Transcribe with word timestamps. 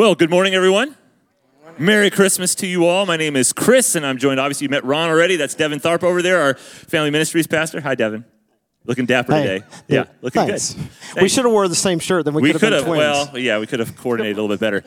Well, 0.00 0.14
good 0.14 0.30
morning, 0.30 0.54
everyone. 0.54 0.96
Merry 1.76 2.08
Christmas 2.08 2.54
to 2.54 2.66
you 2.66 2.86
all. 2.86 3.04
My 3.04 3.18
name 3.18 3.36
is 3.36 3.52
Chris, 3.52 3.94
and 3.94 4.06
I'm 4.06 4.16
joined, 4.16 4.40
obviously, 4.40 4.64
you 4.64 4.70
met 4.70 4.82
Ron 4.82 5.10
already. 5.10 5.36
That's 5.36 5.54
Devin 5.54 5.78
Tharp 5.78 6.02
over 6.02 6.22
there, 6.22 6.40
our 6.40 6.54
family 6.54 7.10
ministries 7.10 7.46
pastor. 7.46 7.82
Hi, 7.82 7.94
Devin. 7.94 8.24
Looking 8.86 9.04
dapper 9.04 9.34
Hey. 9.34 9.42
today. 9.58 9.66
Yeah, 9.88 10.04
looking 10.22 10.46
Thanks. 10.46 10.72
good. 10.72 11.22
We 11.22 11.28
should 11.28 11.44
have 11.44 11.52
wore 11.52 11.68
the 11.68 11.74
same 11.74 11.98
shirt, 11.98 12.24
then 12.24 12.32
we, 12.32 12.40
We 12.40 12.52
could 12.54 12.72
have, 12.72 12.86
been 12.86 12.94
twins. 12.94 13.28
well, 13.30 13.38
yeah, 13.38 13.58
we 13.58 13.66
could 13.66 13.78
have 13.78 13.94
coordinated 13.94 14.38
a 14.38 14.40
little 14.40 14.56
bit 14.56 14.58
better. 14.58 14.84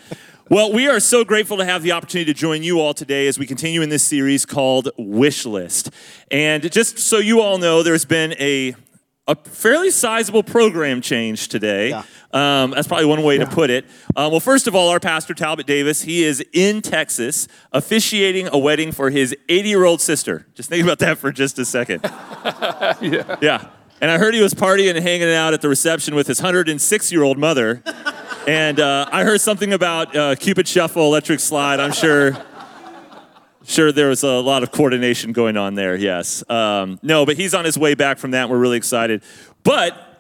Well, 0.50 0.74
we 0.74 0.88
are 0.88 1.00
so 1.00 1.24
grateful 1.24 1.58
to 1.58 1.66
have 1.66 1.84
the 1.84 1.92
opportunity 1.92 2.34
to 2.34 2.40
join 2.40 2.64
you 2.64 2.80
all 2.80 2.96
today 2.96 3.28
as 3.28 3.38
we 3.38 3.46
continue 3.46 3.84
in 3.84 3.90
this 3.90 4.02
series 4.02 4.48
called 4.48 4.90
Wish 4.98 5.46
List. 5.46 5.92
And 6.32 6.72
just 6.72 6.98
so 6.98 7.20
you 7.20 7.40
all 7.40 7.60
know, 7.60 7.84
there's 7.84 8.04
been 8.04 8.34
a 8.40 8.74
a 9.28 9.36
fairly 9.36 9.90
sizable 9.90 10.44
program 10.44 11.02
change 11.02 11.48
today. 11.48 11.90
Yeah. 11.90 12.04
Um, 12.34 12.72
that's 12.72 12.88
probably 12.88 13.06
one 13.06 13.24
way 13.24 13.38
to 13.38 13.46
put 13.46 13.70
it. 13.70 13.86
Um, 14.16 14.32
well, 14.32 14.40
first 14.40 14.68
of 14.68 14.76
all, 14.76 14.90
our 14.90 15.00
pastor 15.00 15.34
Talbot 15.34 15.66
Davis, 15.66 16.02
he 16.02 16.24
is 16.24 16.44
in 16.52 16.82
Texas 16.82 17.48
officiating 17.72 18.50
a 18.52 18.58
wedding 18.58 18.92
for 18.92 19.10
his 19.10 19.36
80 19.48 19.70
year 19.70 19.86
old 19.86 20.02
sister. 20.02 20.48
Just 20.56 20.70
think 20.70 20.84
about 20.84 21.00
that 21.00 21.18
for 21.18 21.32
just 21.32 21.58
a 21.60 21.66
second. 21.66 22.02
yeah. 22.04 23.38
Yeah. 23.42 23.70
And 24.02 24.12
I 24.12 24.18
heard 24.18 24.34
he 24.34 24.42
was 24.42 24.54
partying 24.54 24.94
and 24.96 25.00
hanging 25.00 25.30
out 25.30 25.54
at 25.54 25.62
the 25.62 25.70
reception 25.70 26.16
with 26.16 26.28
his 26.28 26.42
106 26.42 27.12
year 27.12 27.24
old 27.24 27.38
mother. 27.38 27.82
And 28.46 28.82
uh, 28.82 29.08
I 29.10 29.24
heard 29.24 29.40
something 29.40 29.72
about 29.72 30.14
uh, 30.14 30.36
Cupid 30.36 30.68
Shuffle, 30.68 31.04
Electric 31.04 31.40
Slide. 31.40 31.80
I'm 31.80 31.94
sure, 31.94 32.36
sure 33.66 33.92
there 33.92 34.10
was 34.10 34.24
a 34.24 34.40
lot 34.40 34.64
of 34.64 34.72
coordination 34.72 35.32
going 35.32 35.58
on 35.58 35.76
there. 35.76 35.96
Yes. 35.96 36.48
Um, 36.50 37.00
no, 37.02 37.26
but 37.26 37.38
he's 37.38 37.54
on 37.54 37.66
his 37.66 37.78
way 37.78 37.96
back 37.96 38.18
from 38.18 38.32
that. 38.32 38.50
We're 38.50 38.58
really 38.58 38.78
excited. 38.78 39.24
But 39.64 40.13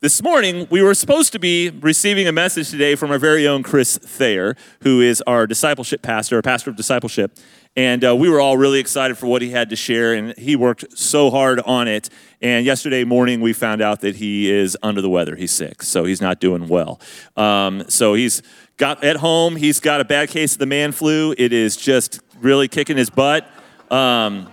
this 0.00 0.22
morning, 0.22 0.68
we 0.70 0.80
were 0.80 0.94
supposed 0.94 1.32
to 1.32 1.40
be 1.40 1.70
receiving 1.70 2.28
a 2.28 2.32
message 2.32 2.70
today 2.70 2.94
from 2.94 3.10
our 3.10 3.18
very 3.18 3.48
own 3.48 3.64
Chris 3.64 3.98
Thayer, 3.98 4.56
who 4.82 5.00
is 5.00 5.20
our 5.22 5.44
discipleship 5.44 6.02
pastor, 6.02 6.38
a 6.38 6.42
pastor 6.42 6.70
of 6.70 6.76
discipleship. 6.76 7.36
And 7.74 8.04
uh, 8.04 8.14
we 8.14 8.28
were 8.28 8.40
all 8.40 8.56
really 8.56 8.78
excited 8.78 9.18
for 9.18 9.26
what 9.26 9.42
he 9.42 9.50
had 9.50 9.70
to 9.70 9.76
share, 9.76 10.14
and 10.14 10.38
he 10.38 10.54
worked 10.54 10.96
so 10.96 11.30
hard 11.30 11.60
on 11.60 11.88
it. 11.88 12.10
And 12.40 12.64
yesterday 12.64 13.02
morning, 13.02 13.40
we 13.40 13.52
found 13.52 13.82
out 13.82 14.00
that 14.02 14.16
he 14.16 14.48
is 14.50 14.76
under 14.84 15.02
the 15.02 15.10
weather. 15.10 15.34
He's 15.34 15.50
sick, 15.50 15.82
so 15.82 16.04
he's 16.04 16.20
not 16.20 16.38
doing 16.38 16.68
well. 16.68 17.00
Um, 17.36 17.84
so 17.88 18.14
he's 18.14 18.40
got 18.76 19.02
at 19.02 19.16
home, 19.16 19.56
he's 19.56 19.80
got 19.80 20.00
a 20.00 20.04
bad 20.04 20.28
case 20.28 20.52
of 20.52 20.58
the 20.60 20.66
man 20.66 20.92
flu. 20.92 21.34
It 21.36 21.52
is 21.52 21.76
just 21.76 22.20
really 22.40 22.68
kicking 22.68 22.96
his 22.96 23.10
butt. 23.10 23.48
Um, 23.90 24.48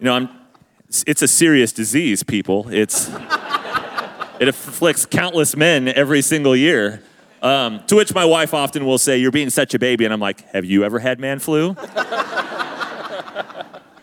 you 0.00 0.06
know, 0.06 0.14
I'm, 0.14 0.28
it's 1.06 1.22
a 1.22 1.28
serious 1.28 1.72
disease, 1.72 2.24
people. 2.24 2.68
It's 2.70 3.08
it 4.40 4.48
afflicts 4.48 5.06
countless 5.06 5.54
men 5.54 5.86
every 5.86 6.22
single 6.22 6.56
year. 6.56 7.02
Um, 7.42 7.82
to 7.86 7.96
which 7.96 8.14
my 8.14 8.24
wife 8.24 8.52
often 8.52 8.84
will 8.84 8.98
say, 8.98 9.18
You're 9.18 9.30
being 9.30 9.50
such 9.50 9.74
a 9.74 9.78
baby. 9.78 10.04
And 10.04 10.12
I'm 10.12 10.20
like, 10.20 10.40
Have 10.52 10.64
you 10.64 10.82
ever 10.82 10.98
had 10.98 11.20
man 11.20 11.38
flu? 11.38 11.76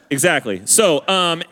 exactly. 0.10 0.62
So, 0.66 1.08
um, 1.08 1.44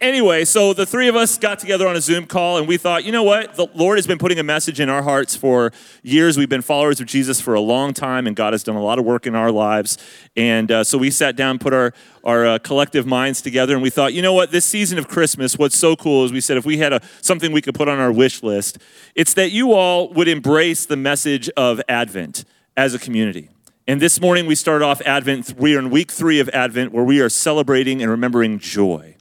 anyway, 0.00 0.44
so 0.44 0.72
the 0.72 0.86
three 0.86 1.08
of 1.08 1.16
us 1.16 1.38
got 1.38 1.58
together 1.58 1.86
on 1.86 1.96
a 1.96 2.00
Zoom 2.00 2.26
call 2.26 2.58
and 2.58 2.66
we 2.66 2.76
thought, 2.76 3.04
you 3.04 3.12
know 3.12 3.22
what? 3.22 3.54
The 3.54 3.66
Lord 3.74 3.98
has 3.98 4.06
been 4.06 4.18
putting 4.18 4.38
a 4.38 4.42
message 4.42 4.80
in 4.80 4.88
our 4.88 5.02
hearts 5.02 5.36
for 5.36 5.72
years. 6.02 6.36
We've 6.36 6.48
been 6.48 6.62
followers 6.62 7.00
of 7.00 7.06
Jesus 7.06 7.40
for 7.40 7.54
a 7.54 7.60
long 7.60 7.92
time 7.92 8.26
and 8.26 8.34
God 8.34 8.52
has 8.52 8.62
done 8.62 8.76
a 8.76 8.82
lot 8.82 8.98
of 8.98 9.04
work 9.04 9.26
in 9.26 9.34
our 9.34 9.50
lives. 9.50 9.98
And 10.36 10.70
uh, 10.70 10.84
so 10.84 10.98
we 10.98 11.10
sat 11.10 11.36
down, 11.36 11.58
put 11.58 11.72
our, 11.72 11.92
our 12.24 12.46
uh, 12.46 12.58
collective 12.58 13.06
minds 13.06 13.42
together, 13.42 13.74
and 13.74 13.82
we 13.82 13.90
thought, 13.90 14.12
you 14.12 14.22
know 14.22 14.32
what? 14.32 14.50
This 14.50 14.64
season 14.64 14.98
of 14.98 15.08
Christmas, 15.08 15.58
what's 15.58 15.76
so 15.76 15.96
cool 15.96 16.24
is 16.24 16.32
we 16.32 16.40
said 16.40 16.56
if 16.56 16.64
we 16.64 16.78
had 16.78 16.92
a, 16.92 17.00
something 17.20 17.52
we 17.52 17.62
could 17.62 17.74
put 17.74 17.88
on 17.88 17.98
our 17.98 18.12
wish 18.12 18.42
list, 18.42 18.78
it's 19.14 19.34
that 19.34 19.50
you 19.52 19.72
all 19.72 20.12
would 20.12 20.28
embrace 20.28 20.86
the 20.86 20.96
message 20.96 21.50
of 21.56 21.80
Advent 21.88 22.44
as 22.76 22.94
a 22.94 22.98
community. 22.98 23.50
And 23.86 24.00
this 24.00 24.20
morning 24.20 24.46
we 24.46 24.54
start 24.54 24.82
off 24.82 25.02
Advent. 25.02 25.54
We 25.56 25.74
are 25.74 25.78
in 25.78 25.90
week 25.90 26.12
three 26.12 26.38
of 26.38 26.48
Advent 26.50 26.92
where 26.92 27.04
we 27.04 27.20
are 27.20 27.28
celebrating 27.28 28.00
and 28.02 28.10
remembering 28.10 28.58
joy. 28.58 29.16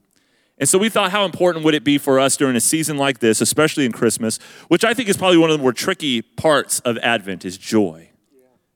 And 0.59 0.67
so 0.67 0.77
we 0.77 0.89
thought, 0.89 1.11
how 1.11 1.23
important 1.23 1.63
would 1.63 1.73
it 1.73 1.85
be 1.85 1.97
for 1.97 2.19
us 2.19 2.35
during 2.35 2.56
a 2.56 2.61
season 2.61 2.97
like 2.97 3.19
this, 3.19 3.39
especially 3.39 3.85
in 3.85 3.94
Christmas, 3.94 4.38
which 4.67 4.84
I 4.84 4.94
think 4.94 5.07
is 5.07 5.16
probably 5.16 5.38
one 5.38 5.50
of 5.50 5.57
the 5.57 5.63
more 5.63 5.72
tricky 5.72 6.22
parts 6.22 6.81
of 6.81 6.97
Advent 6.97 7.45
is 7.45 7.57
joy. 7.57 8.09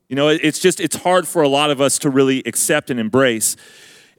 You 0.08 0.16
know, 0.16 0.30
it's 0.30 0.60
just, 0.60 0.80
it's 0.80 0.98
hard 0.98 1.28
for 1.28 1.42
a 1.42 1.48
lot 1.48 1.72
of 1.72 1.82
us 1.82 1.98
to 2.00 2.10
really 2.10 2.44
accept 2.46 2.90
and 2.90 3.00
embrace. 3.00 3.56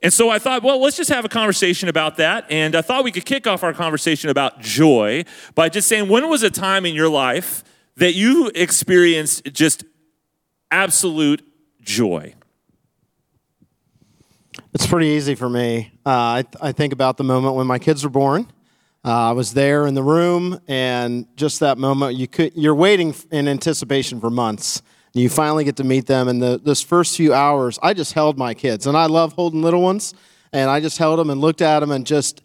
And 0.03 0.11
so 0.11 0.29
I 0.29 0.39
thought, 0.39 0.61
well, 0.61 0.79
let's 0.79 0.97
just 0.97 1.09
have 1.09 1.25
a 1.25 1.29
conversation 1.29 1.89
about 1.89 2.17
that. 2.17 2.45
And 2.51 2.75
I 2.75 2.81
thought 2.81 3.03
we 3.03 3.11
could 3.11 3.25
kick 3.25 3.47
off 3.47 3.63
our 3.63 3.73
conversation 3.73 4.29
about 4.29 4.59
joy 4.59 5.23
by 5.55 5.69
just 5.69 5.87
saying, 5.87 6.09
when 6.09 6.29
was 6.29 6.43
a 6.43 6.49
time 6.49 6.85
in 6.85 6.93
your 6.93 7.09
life 7.09 7.63
that 7.95 8.13
you 8.13 8.51
experienced 8.53 9.45
just 9.53 9.83
absolute 10.69 11.41
joy? 11.81 12.35
It's 14.75 14.85
pretty 14.85 15.07
easy 15.07 15.35
for 15.35 15.49
me. 15.49 15.89
Uh, 16.05 16.09
I, 16.09 16.43
I 16.61 16.71
think 16.73 16.91
about 16.91 17.15
the 17.15 17.23
moment 17.23 17.55
when 17.55 17.65
my 17.65 17.79
kids 17.79 18.03
were 18.03 18.09
born. 18.09 18.45
Uh, 19.05 19.29
I 19.29 19.31
was 19.31 19.53
there 19.53 19.87
in 19.87 19.93
the 19.93 20.03
room, 20.03 20.59
and 20.67 21.27
just 21.37 21.61
that 21.61 21.77
moment, 21.77 22.17
you 22.17 22.27
could, 22.27 22.51
you're 22.57 22.75
waiting 22.75 23.15
in 23.31 23.47
anticipation 23.47 24.19
for 24.19 24.29
months. 24.29 24.81
And 25.13 25.23
you 25.23 25.29
finally 25.29 25.63
get 25.63 25.77
to 25.77 25.85
meet 25.85 26.07
them. 26.07 26.27
And 26.27 26.43
the, 26.43 26.59
this 26.61 26.81
first 26.81 27.15
few 27.15 27.33
hours, 27.33 27.79
I 27.81 27.93
just 27.93 28.11
held 28.11 28.37
my 28.37 28.53
kids. 28.53 28.85
And 28.85 28.97
I 28.97 29.05
love 29.05 29.31
holding 29.31 29.61
little 29.61 29.81
ones. 29.81 30.13
And 30.51 30.69
I 30.69 30.81
just 30.81 30.97
held 30.97 31.19
them 31.19 31.29
and 31.29 31.39
looked 31.39 31.61
at 31.61 31.79
them 31.79 31.91
and 31.91 32.05
just 32.05 32.41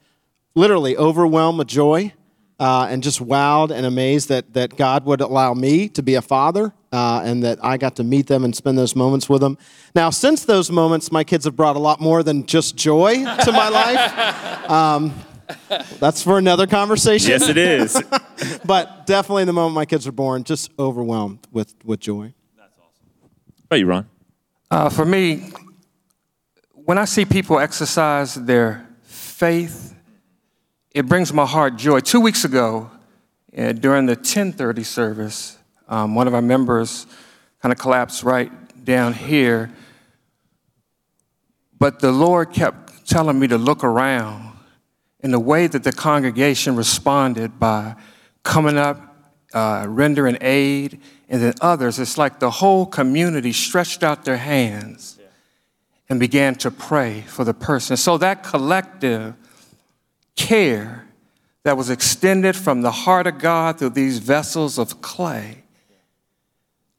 literally 0.55 0.97
overwhelmed 0.97 1.59
with 1.59 1.67
joy 1.67 2.13
uh, 2.61 2.87
and 2.91 3.03
just 3.03 3.21
wowed 3.21 3.71
and 3.71 3.87
amazed 3.87 4.29
that, 4.29 4.53
that 4.53 4.77
God 4.77 5.07
would 5.07 5.23
allow 5.23 5.55
me 5.55 5.89
to 5.89 6.03
be 6.03 6.15
a 6.15 6.23
father 6.23 6.75
uh, 6.93 7.23
and 7.25 7.43
that 7.43 7.59
I 7.65 7.79
got 7.79 7.97
to 7.97 8.05
meet 8.05 8.27
them 8.27 8.45
and 8.45 8.55
spend 8.55 8.77
those 8.77 8.95
moments 8.95 9.31
with 9.31 9.41
them. 9.41 9.57
Now, 9.95 10.11
since 10.11 10.45
those 10.45 10.71
moments, 10.71 11.11
my 11.11 11.25
kids 11.25 11.47
have 11.47 11.57
brought 11.57 11.77
a 11.77 11.81
lot 11.81 12.01
more 12.01 12.23
than 12.23 12.45
just 12.45 12.77
joy 12.77 13.15
to 13.15 13.53
my 13.53 13.69
life. 13.69 14.57
Um, 14.71 15.13
that's 15.99 16.23
for 16.23 16.39
another 16.39 16.69
conversation. 16.69 17.31
Yes, 17.31 17.49
it 17.49 17.57
is. 17.57 18.01
But 18.65 19.05
definitely 19.05 19.47
the 19.47 19.53
moment 19.53 19.75
my 19.75 19.85
kids 19.85 20.07
were 20.07 20.13
born, 20.13 20.45
just 20.45 20.71
overwhelmed 20.79 21.41
with, 21.51 21.75
with 21.85 21.99
joy. 21.99 22.33
That's 22.57 22.73
awesome. 22.79 23.09
How 23.21 23.65
about 23.65 23.79
you, 23.81 23.87
Ron? 23.87 24.09
Uh, 24.71 24.89
for 24.91 25.05
me, 25.05 25.51
when 26.73 26.99
I 26.99 27.05
see 27.05 27.25
people 27.25 27.59
exercise 27.59 28.37
their 28.37 28.87
faith, 29.03 29.95
it 30.93 31.07
brings 31.07 31.33
my 31.33 31.47
heart 31.47 31.77
joy. 31.77 32.01
Two 32.01 32.21
weeks 32.21 32.45
ago, 32.45 32.91
uh, 33.57 33.73
during 33.73 34.07
the 34.07 34.17
10:30 34.17 34.83
service, 34.85 35.57
um, 35.89 36.15
one 36.15 36.27
of 36.27 36.35
our 36.35 36.43
members 36.43 37.07
kind 37.63 37.73
of 37.73 37.79
collapsed 37.79 38.23
right 38.23 38.51
down 38.85 39.13
here. 39.13 39.71
But 41.79 42.01
the 42.01 42.13
Lord 42.13 42.53
kept 42.53 43.09
telling 43.09 43.39
me 43.39 43.47
to 43.49 43.59
look 43.59 43.85
around, 43.85 44.53
and 45.21 45.33
the 45.33 45.41
way 45.41 45.67
that 45.67 45.85
the 45.85 45.93
congregation 45.93 46.77
responded 46.77 47.59
by 47.59 47.95
coming 48.43 48.77
up, 48.77 49.01
uh, 49.55 49.87
rendering 49.89 50.39
aid, 50.41 51.01
and 51.29 51.41
then 51.43 51.55
others, 51.61 51.99
it's 51.99 52.19
like 52.19 52.41
the 52.41 52.51
whole 52.51 52.87
community 52.87 53.53
stretched 53.53 54.03
out 54.03 54.25
their 54.25 54.39
hands 54.39 55.19
and 56.09 56.19
began 56.19 56.57
to 56.57 56.71
pray 56.71 57.23
for 57.29 57.45
the 57.45 57.55
person. 57.55 57.97
So 57.97 58.19
that 58.19 58.43
collective 58.43 59.35
care 60.37 61.07
that 61.63 61.77
was 61.77 61.91
extended 61.91 62.57
from 62.57 62.83
the 62.83 62.91
heart 62.91 63.27
of 63.27 63.39
God 63.39 63.79
through 63.79 63.91
these 63.91 64.19
vessels 64.19 64.79
of 64.79 65.01
clay 65.03 65.63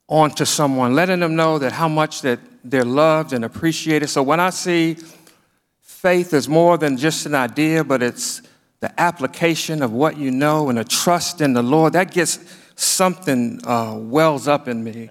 onto 0.08 0.46
someone, 0.46 0.94
letting 0.94 1.22
them 1.22 1.36
know 1.36 1.58
that 1.58 1.72
how 1.72 1.88
much 1.88 2.22
that 2.22 2.40
they're 2.64 2.86
loved 2.86 3.34
and 3.34 3.46
appreciated. 3.46 4.08
So 4.10 4.22
when 4.22 4.40
I 4.40 4.50
see 4.50 4.98
faith 5.82 6.34
is 6.34 6.50
more 6.50 6.78
than 6.78 6.98
just 6.98 7.26
an 7.26 7.34
idea, 7.34 7.84
but 7.84 8.04
it's 8.04 8.42
the 8.82 9.00
application 9.00 9.82
of 9.82 9.94
what 9.94 10.18
you 10.18 10.32
know 10.32 10.70
and 10.70 10.80
a 10.80 10.84
trust 10.84 11.42
in 11.42 11.54
the 11.54 11.62
Lord, 11.64 11.94
that 11.94 12.12
gets 12.12 12.40
something 12.76 13.60
uh, 13.66 13.96
wells 13.98 14.48
up 14.48 14.68
in 14.68 14.84
me 14.84 15.10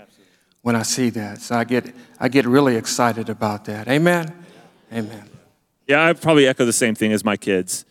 when 0.62 0.76
I 0.76 0.82
see 0.82 1.10
that. 1.10 1.40
So 1.40 1.56
I 1.56 1.64
get, 1.64 1.94
I 2.18 2.28
get 2.28 2.46
really 2.46 2.76
excited 2.76 3.28
about 3.28 3.64
that. 3.64 3.88
Amen? 3.88 4.34
Amen. 4.92 5.24
Yeah, 5.86 6.06
I 6.06 6.12
probably 6.12 6.46
echo 6.46 6.64
the 6.64 6.72
same 6.72 6.94
thing 6.94 7.12
as 7.12 7.24
my 7.24 7.36
kids. 7.36 7.84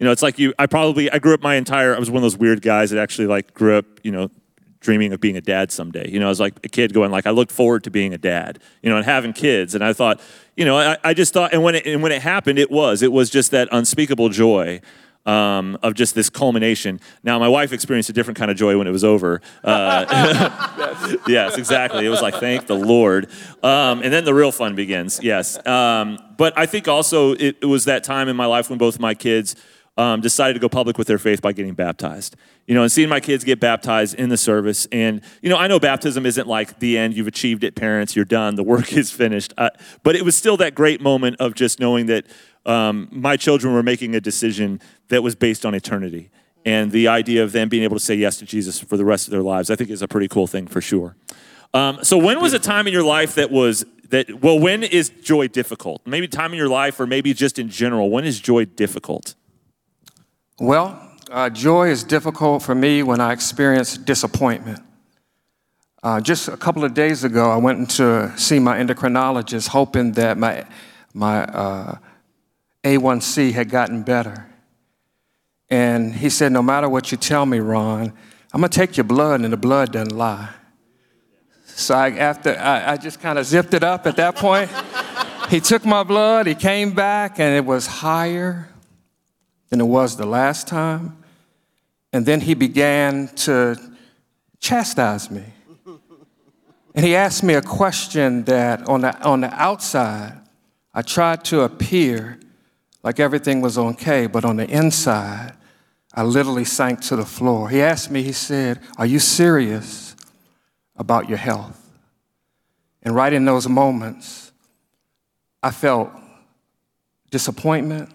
You 0.00 0.06
know, 0.06 0.12
it's 0.12 0.22
like 0.22 0.38
you. 0.38 0.54
I 0.58 0.66
probably 0.66 1.10
I 1.10 1.18
grew 1.18 1.34
up 1.34 1.42
my 1.42 1.56
entire. 1.56 1.94
I 1.94 1.98
was 1.98 2.10
one 2.10 2.16
of 2.16 2.22
those 2.22 2.38
weird 2.38 2.62
guys 2.62 2.90
that 2.90 2.98
actually 2.98 3.26
like 3.26 3.52
grew 3.52 3.76
up. 3.76 3.84
You 4.02 4.10
know, 4.10 4.30
dreaming 4.80 5.12
of 5.12 5.20
being 5.20 5.36
a 5.36 5.42
dad 5.42 5.70
someday. 5.70 6.10
You 6.10 6.18
know, 6.18 6.26
I 6.26 6.30
was 6.30 6.40
like 6.40 6.54
a 6.64 6.68
kid 6.68 6.94
going 6.94 7.10
like 7.10 7.26
I 7.26 7.30
looked 7.30 7.52
forward 7.52 7.84
to 7.84 7.90
being 7.90 8.14
a 8.14 8.18
dad. 8.18 8.60
You 8.82 8.88
know, 8.88 8.96
and 8.96 9.04
having 9.04 9.34
kids. 9.34 9.74
And 9.74 9.84
I 9.84 9.92
thought, 9.92 10.18
you 10.56 10.64
know, 10.64 10.78
I, 10.78 10.96
I 11.04 11.12
just 11.12 11.34
thought, 11.34 11.52
and 11.52 11.62
when 11.62 11.74
it 11.74 11.86
and 11.86 12.02
when 12.02 12.12
it 12.12 12.22
happened, 12.22 12.58
it 12.58 12.70
was 12.70 13.02
it 13.02 13.12
was 13.12 13.28
just 13.28 13.50
that 13.50 13.68
unspeakable 13.70 14.30
joy. 14.30 14.80
Um, 15.26 15.76
of 15.82 15.92
just 15.92 16.14
this 16.14 16.30
culmination. 16.30 16.98
Now, 17.22 17.38
my 17.38 17.46
wife 17.46 17.74
experienced 17.74 18.08
a 18.08 18.14
different 18.14 18.38
kind 18.38 18.50
of 18.50 18.56
joy 18.56 18.78
when 18.78 18.86
it 18.86 18.90
was 18.90 19.04
over. 19.04 19.42
Uh, 19.62 20.06
yes, 21.28 21.58
exactly. 21.58 22.06
It 22.06 22.08
was 22.08 22.22
like, 22.22 22.36
thank 22.36 22.66
the 22.66 22.74
Lord. 22.74 23.28
Um, 23.62 24.02
and 24.02 24.10
then 24.10 24.24
the 24.24 24.32
real 24.32 24.50
fun 24.50 24.74
begins. 24.74 25.20
Yes. 25.22 25.64
Um, 25.66 26.18
but 26.38 26.58
I 26.58 26.64
think 26.64 26.88
also 26.88 27.32
it, 27.32 27.58
it 27.60 27.66
was 27.66 27.84
that 27.84 28.02
time 28.02 28.28
in 28.28 28.34
my 28.34 28.46
life 28.46 28.70
when 28.70 28.78
both 28.78 28.98
my 28.98 29.12
kids 29.12 29.56
um, 30.00 30.22
decided 30.22 30.54
to 30.54 30.60
go 30.60 30.68
public 30.68 30.96
with 30.96 31.06
their 31.06 31.18
faith 31.18 31.42
by 31.42 31.52
getting 31.52 31.74
baptized. 31.74 32.34
You 32.66 32.74
know, 32.74 32.82
and 32.82 32.90
seeing 32.90 33.10
my 33.10 33.20
kids 33.20 33.44
get 33.44 33.60
baptized 33.60 34.14
in 34.14 34.30
the 34.30 34.36
service. 34.38 34.88
And, 34.90 35.20
you 35.42 35.50
know, 35.50 35.58
I 35.58 35.66
know 35.66 35.78
baptism 35.78 36.24
isn't 36.24 36.48
like 36.48 36.78
the 36.78 36.96
end, 36.96 37.12
you've 37.12 37.26
achieved 37.26 37.64
it, 37.64 37.74
parents, 37.74 38.16
you're 38.16 38.24
done, 38.24 38.54
the 38.54 38.62
work 38.62 38.92
is 38.96 39.10
finished. 39.10 39.52
Uh, 39.58 39.68
but 40.02 40.16
it 40.16 40.24
was 40.24 40.34
still 40.34 40.56
that 40.56 40.74
great 40.74 41.02
moment 41.02 41.36
of 41.38 41.54
just 41.54 41.80
knowing 41.80 42.06
that 42.06 42.24
um, 42.64 43.08
my 43.10 43.36
children 43.36 43.74
were 43.74 43.82
making 43.82 44.14
a 44.14 44.22
decision 44.22 44.80
that 45.08 45.22
was 45.22 45.34
based 45.34 45.66
on 45.66 45.74
eternity. 45.74 46.30
And 46.64 46.92
the 46.92 47.08
idea 47.08 47.44
of 47.44 47.52
them 47.52 47.68
being 47.68 47.82
able 47.82 47.96
to 47.96 48.04
say 48.04 48.14
yes 48.14 48.38
to 48.38 48.46
Jesus 48.46 48.80
for 48.80 48.96
the 48.96 49.04
rest 49.04 49.26
of 49.26 49.32
their 49.32 49.42
lives, 49.42 49.70
I 49.70 49.76
think 49.76 49.90
is 49.90 50.00
a 50.00 50.08
pretty 50.08 50.28
cool 50.28 50.46
thing 50.46 50.66
for 50.66 50.80
sure. 50.80 51.14
Um, 51.74 52.02
so, 52.02 52.18
when 52.18 52.40
was 52.40 52.52
a 52.52 52.58
time 52.58 52.86
in 52.86 52.92
your 52.92 53.04
life 53.04 53.36
that 53.36 53.50
was 53.50 53.84
that? 54.08 54.42
Well, 54.42 54.58
when 54.58 54.82
is 54.82 55.08
joy 55.08 55.46
difficult? 55.48 56.02
Maybe 56.04 56.26
time 56.26 56.52
in 56.52 56.58
your 56.58 56.68
life, 56.68 56.98
or 56.98 57.06
maybe 57.06 57.32
just 57.32 57.58
in 57.58 57.68
general. 57.68 58.10
When 58.10 58.24
is 58.24 58.40
joy 58.40 58.64
difficult? 58.64 59.36
Well, 60.60 61.00
uh, 61.30 61.48
joy 61.48 61.88
is 61.88 62.04
difficult 62.04 62.62
for 62.62 62.74
me 62.74 63.02
when 63.02 63.18
I 63.18 63.32
experience 63.32 63.96
disappointment. 63.96 64.82
Uh, 66.02 66.20
just 66.20 66.48
a 66.48 66.56
couple 66.58 66.84
of 66.84 66.92
days 66.92 67.24
ago, 67.24 67.50
I 67.50 67.56
went 67.56 67.88
to 67.92 68.30
see 68.36 68.58
my 68.58 68.76
endocrinologist, 68.76 69.68
hoping 69.68 70.12
that 70.12 70.36
my 70.36 70.66
my 71.14 71.44
uh, 71.44 71.98
A1C 72.84 73.52
had 73.52 73.70
gotten 73.70 74.02
better. 74.02 74.48
And 75.70 76.14
he 76.14 76.28
said, 76.28 76.52
No 76.52 76.62
matter 76.62 76.90
what 76.90 77.10
you 77.10 77.16
tell 77.16 77.46
me, 77.46 77.58
Ron, 77.58 78.12
I'm 78.52 78.60
going 78.60 78.70
to 78.70 78.78
take 78.78 78.98
your 78.98 79.04
blood, 79.04 79.40
and 79.40 79.54
the 79.54 79.56
blood 79.56 79.92
doesn't 79.92 80.14
lie. 80.14 80.50
So 81.64 81.94
I, 81.94 82.10
after, 82.10 82.54
I, 82.58 82.92
I 82.92 82.96
just 82.98 83.18
kind 83.22 83.38
of 83.38 83.46
zipped 83.46 83.72
it 83.72 83.82
up 83.82 84.06
at 84.06 84.16
that 84.16 84.36
point. 84.36 84.70
he 85.48 85.58
took 85.58 85.86
my 85.86 86.02
blood, 86.02 86.46
he 86.46 86.54
came 86.54 86.92
back, 86.92 87.40
and 87.40 87.56
it 87.56 87.64
was 87.64 87.86
higher 87.86 88.69
than 89.70 89.80
it 89.80 89.86
was 89.86 90.16
the 90.16 90.26
last 90.26 90.68
time. 90.68 91.16
And 92.12 92.26
then 92.26 92.40
he 92.40 92.54
began 92.54 93.28
to 93.36 93.76
chastise 94.58 95.30
me. 95.30 95.44
And 96.94 97.06
he 97.06 97.14
asked 97.14 97.42
me 97.42 97.54
a 97.54 97.62
question 97.62 98.44
that 98.44 98.86
on 98.88 99.02
the, 99.02 99.16
on 99.22 99.40
the 99.40 99.52
outside, 99.54 100.38
I 100.92 101.02
tried 101.02 101.44
to 101.46 101.62
appear 101.62 102.38
like 103.02 103.20
everything 103.20 103.60
was 103.60 103.78
okay, 103.78 104.26
but 104.26 104.44
on 104.44 104.56
the 104.56 104.68
inside, 104.68 105.54
I 106.12 106.24
literally 106.24 106.64
sank 106.64 107.00
to 107.02 107.16
the 107.16 107.24
floor. 107.24 107.68
He 107.68 107.80
asked 107.80 108.10
me, 108.10 108.22
he 108.22 108.32
said, 108.32 108.80
Are 108.98 109.06
you 109.06 109.18
serious 109.18 110.16
about 110.96 111.28
your 111.28 111.38
health? 111.38 111.76
And 113.02 113.14
right 113.14 113.32
in 113.32 113.44
those 113.44 113.68
moments, 113.68 114.52
I 115.62 115.70
felt 115.70 116.10
disappointment, 117.30 118.10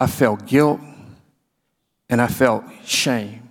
I 0.00 0.06
felt 0.06 0.46
guilt, 0.46 0.80
and 2.08 2.20
I 2.20 2.26
felt 2.26 2.64
shame. 2.86 3.50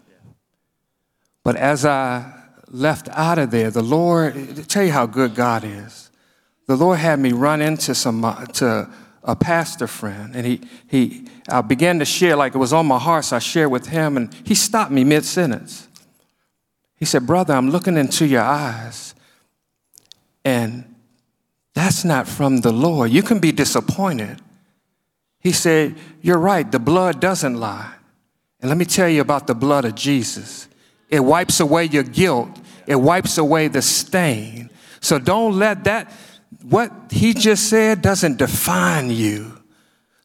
But 1.44 1.56
as 1.56 1.86
I 1.86 2.34
left 2.68 3.08
out 3.10 3.38
of 3.38 3.52
there, 3.52 3.70
the 3.70 3.84
Lord, 3.84 4.68
tell 4.68 4.84
you 4.84 4.92
how 4.92 5.06
good 5.06 5.36
God 5.36 5.64
is, 5.64 6.10
the 6.68 6.76
Lord 6.76 7.00
had 7.00 7.20
me 7.20 7.32
run 7.32 7.62
into 7.62 7.94
some, 7.96 8.26
uh, 8.26 8.46
to 8.46 8.90
a 9.24 9.36
pastor 9.36 9.88
friend, 9.88 10.36
and 10.36 10.46
he, 10.46 10.62
he 10.88 11.28
I 11.48 11.62
began 11.62 12.00
to 12.00 12.06
share 12.06 12.36
like 12.36 12.56
it 12.56 12.58
was 12.58 12.74
on 12.74 12.86
my 12.88 13.00
heart, 13.00 13.26
so 13.26 13.36
I 13.36 13.40
shared 13.40 13.72
with 13.72 13.88
him, 13.88 14.18
and 14.18 14.34
he 14.44 14.56
stopped 14.56 14.92
me 14.92 15.04
mid 15.04 15.26
sentence. 15.26 15.88
He 16.96 17.06
said, 17.06 17.26
Brother, 17.26 17.54
I'm 17.54 17.70
looking 17.70 17.96
into 17.96 18.26
your 18.26 18.42
eyes, 18.42 19.16
and 20.44 20.96
that's 21.74 22.04
not 22.04 22.28
from 22.28 22.58
the 22.58 22.74
Lord. 22.74 23.12
You 23.12 23.24
can 23.24 23.40
be 23.40 23.52
disappointed. 23.52 24.42
He 25.40 25.52
said, 25.52 25.96
You're 26.22 26.40
right, 26.40 26.70
the 26.70 26.80
blood 26.80 27.20
doesn't 27.20 27.56
lie. 27.56 27.94
And 28.62 28.70
let 28.70 28.78
me 28.78 28.86
tell 28.86 29.08
you 29.08 29.22
about 29.22 29.48
the 29.48 29.56
blood 29.56 29.86
of 29.86 29.96
Jesus. 29.96 30.68
It 31.10 31.22
wipes 31.22 31.60
away 31.60 31.86
your 31.86 32.04
guilt, 32.04 32.50
it 32.86 32.96
wipes 32.96 33.38
away 33.38 33.68
the 33.68 33.82
stain. 33.82 34.70
So 35.02 35.18
don't 35.18 35.58
let 35.58 35.86
that 35.86 36.12
what 36.64 36.92
he 37.10 37.34
just 37.34 37.70
said 37.70 38.02
doesn't 38.02 38.38
define 38.38 39.10
you. 39.10 39.60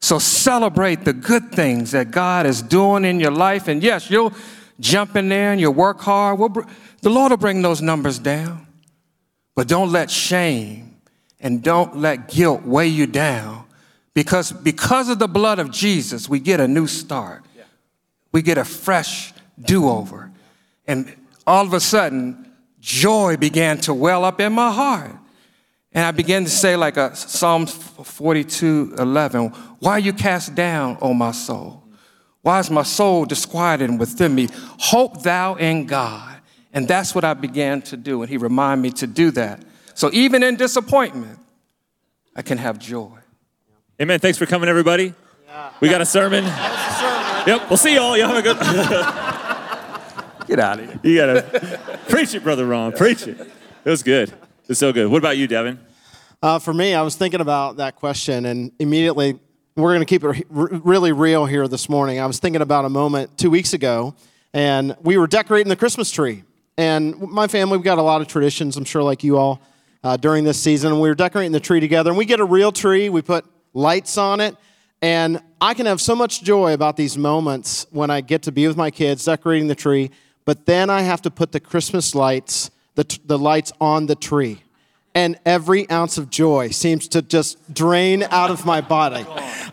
So 0.00 0.18
celebrate 0.18 1.04
the 1.04 1.12
good 1.12 1.52
things 1.52 1.92
that 1.92 2.10
God 2.10 2.44
is 2.46 2.60
doing 2.60 3.04
in 3.04 3.20
your 3.20 3.30
life. 3.30 3.68
And 3.68 3.82
yes, 3.82 4.10
you'll 4.10 4.32
jump 4.80 5.16
in 5.16 5.28
there 5.28 5.52
and 5.52 5.60
you'll 5.60 5.74
work 5.74 6.00
hard. 6.00 6.38
We'll, 6.38 6.50
the 7.00 7.10
Lord 7.10 7.30
will 7.30 7.38
bring 7.38 7.62
those 7.62 7.80
numbers 7.80 8.18
down. 8.18 8.66
But 9.54 9.68
don't 9.68 9.92
let 9.92 10.10
shame 10.10 10.96
and 11.40 11.62
don't 11.62 11.98
let 11.98 12.28
guilt 12.28 12.64
weigh 12.64 12.88
you 12.88 13.06
down. 13.06 13.63
Because, 14.14 14.52
because 14.52 15.08
of 15.08 15.18
the 15.18 15.26
blood 15.26 15.58
of 15.58 15.70
Jesus, 15.70 16.28
we 16.28 16.38
get 16.38 16.60
a 16.60 16.68
new 16.68 16.86
start. 16.86 17.44
We 18.32 18.42
get 18.42 18.58
a 18.58 18.64
fresh 18.64 19.32
do 19.60 19.88
over. 19.88 20.30
And 20.86 21.14
all 21.46 21.66
of 21.66 21.72
a 21.72 21.80
sudden, 21.80 22.50
joy 22.80 23.36
began 23.36 23.78
to 23.82 23.94
well 23.94 24.24
up 24.24 24.40
in 24.40 24.52
my 24.52 24.72
heart. 24.72 25.16
And 25.92 26.04
I 26.04 26.10
began 26.10 26.44
to 26.44 26.50
say, 26.50 26.74
like 26.74 26.96
a 26.96 27.14
Psalms 27.14 27.72
42 27.72 28.96
11, 28.98 29.48
Why 29.78 29.92
are 29.92 30.00
you 30.00 30.12
cast 30.12 30.54
down, 30.54 30.98
O 31.00 31.14
my 31.14 31.30
soul? 31.30 31.84
Why 32.42 32.58
is 32.58 32.70
my 32.70 32.82
soul 32.82 33.24
disquieted 33.24 33.98
within 33.98 34.34
me? 34.34 34.48
Hope 34.78 35.22
thou 35.22 35.54
in 35.54 35.86
God. 35.86 36.36
And 36.72 36.88
that's 36.88 37.14
what 37.14 37.24
I 37.24 37.34
began 37.34 37.80
to 37.82 37.96
do. 37.96 38.22
And 38.22 38.28
he 38.28 38.36
reminded 38.36 38.82
me 38.82 38.90
to 38.98 39.06
do 39.06 39.30
that. 39.30 39.62
So 39.94 40.10
even 40.12 40.42
in 40.42 40.56
disappointment, 40.56 41.38
I 42.34 42.42
can 42.42 42.58
have 42.58 42.78
joy. 42.80 43.12
Amen. 44.02 44.18
Thanks 44.18 44.36
for 44.36 44.46
coming, 44.46 44.68
everybody. 44.68 45.14
Yeah. 45.46 45.70
We 45.78 45.88
got 45.88 46.00
a 46.00 46.06
sermon. 46.06 46.44
a 46.44 46.48
sermon. 46.48 47.42
Yep. 47.46 47.70
We'll 47.70 47.76
see 47.76 47.94
y'all. 47.94 48.16
Y'all 48.16 48.26
have 48.26 48.38
a 48.38 48.42
good. 48.42 48.56
Get 50.48 50.58
out 50.58 50.80
of 50.80 50.86
here. 50.86 51.00
You 51.04 51.16
gotta 51.16 52.00
preach 52.08 52.34
it, 52.34 52.42
brother 52.42 52.66
Ron. 52.66 52.90
Preach 52.90 53.28
it. 53.28 53.38
It 53.38 53.90
was 53.90 54.02
good. 54.02 54.32
It's 54.68 54.80
so 54.80 54.92
good. 54.92 55.08
What 55.08 55.18
about 55.18 55.36
you, 55.36 55.46
Devin? 55.46 55.78
Uh, 56.42 56.58
for 56.58 56.74
me, 56.74 56.92
I 56.92 57.02
was 57.02 57.14
thinking 57.14 57.40
about 57.40 57.76
that 57.76 57.94
question, 57.94 58.46
and 58.46 58.72
immediately 58.80 59.38
we're 59.76 59.94
going 59.94 60.00
to 60.00 60.06
keep 60.06 60.24
it 60.24 60.44
really 60.50 61.12
real 61.12 61.46
here 61.46 61.68
this 61.68 61.88
morning. 61.88 62.18
I 62.18 62.26
was 62.26 62.40
thinking 62.40 62.62
about 62.62 62.84
a 62.84 62.88
moment 62.88 63.38
two 63.38 63.48
weeks 63.48 63.74
ago, 63.74 64.16
and 64.52 64.96
we 65.02 65.16
were 65.18 65.26
decorating 65.26 65.68
the 65.68 65.76
Christmas 65.76 66.10
tree. 66.10 66.42
And 66.76 67.18
my 67.20 67.46
family, 67.46 67.78
we've 67.78 67.84
got 67.84 67.98
a 67.98 68.02
lot 68.02 68.20
of 68.20 68.26
traditions, 68.26 68.76
I'm 68.76 68.84
sure, 68.84 69.02
like 69.02 69.22
you 69.22 69.38
all, 69.38 69.62
uh, 70.02 70.16
during 70.16 70.44
this 70.44 70.60
season. 70.60 70.92
And 70.92 71.00
we 71.00 71.08
were 71.08 71.14
decorating 71.14 71.52
the 71.52 71.60
tree 71.60 71.80
together, 71.80 72.10
and 72.10 72.18
we 72.18 72.24
get 72.24 72.40
a 72.40 72.44
real 72.44 72.72
tree, 72.72 73.08
we 73.08 73.22
put 73.22 73.46
lights 73.74 74.16
on 74.16 74.40
it, 74.40 74.56
and 75.02 75.42
I 75.60 75.74
can 75.74 75.84
have 75.84 76.00
so 76.00 76.16
much 76.16 76.42
joy 76.42 76.72
about 76.72 76.96
these 76.96 77.18
moments 77.18 77.86
when 77.90 78.08
I 78.08 78.22
get 78.22 78.42
to 78.44 78.52
be 78.52 78.66
with 78.66 78.76
my 78.76 78.90
kids 78.90 79.24
decorating 79.26 79.68
the 79.68 79.74
tree, 79.74 80.10
but 80.46 80.64
then 80.64 80.88
I 80.88 81.02
have 81.02 81.20
to 81.22 81.30
put 81.30 81.52
the 81.52 81.60
Christmas 81.60 82.14
lights 82.14 82.70
the, 82.94 83.18
the 83.24 83.38
lights 83.38 83.72
on 83.80 84.06
the 84.06 84.14
tree. 84.14 84.62
And 85.14 85.38
every 85.46 85.88
ounce 85.90 86.18
of 86.18 86.28
joy 86.28 86.70
seems 86.70 87.06
to 87.08 87.22
just 87.22 87.72
drain 87.72 88.24
out 88.30 88.50
of 88.50 88.66
my 88.66 88.80
body. 88.80 89.24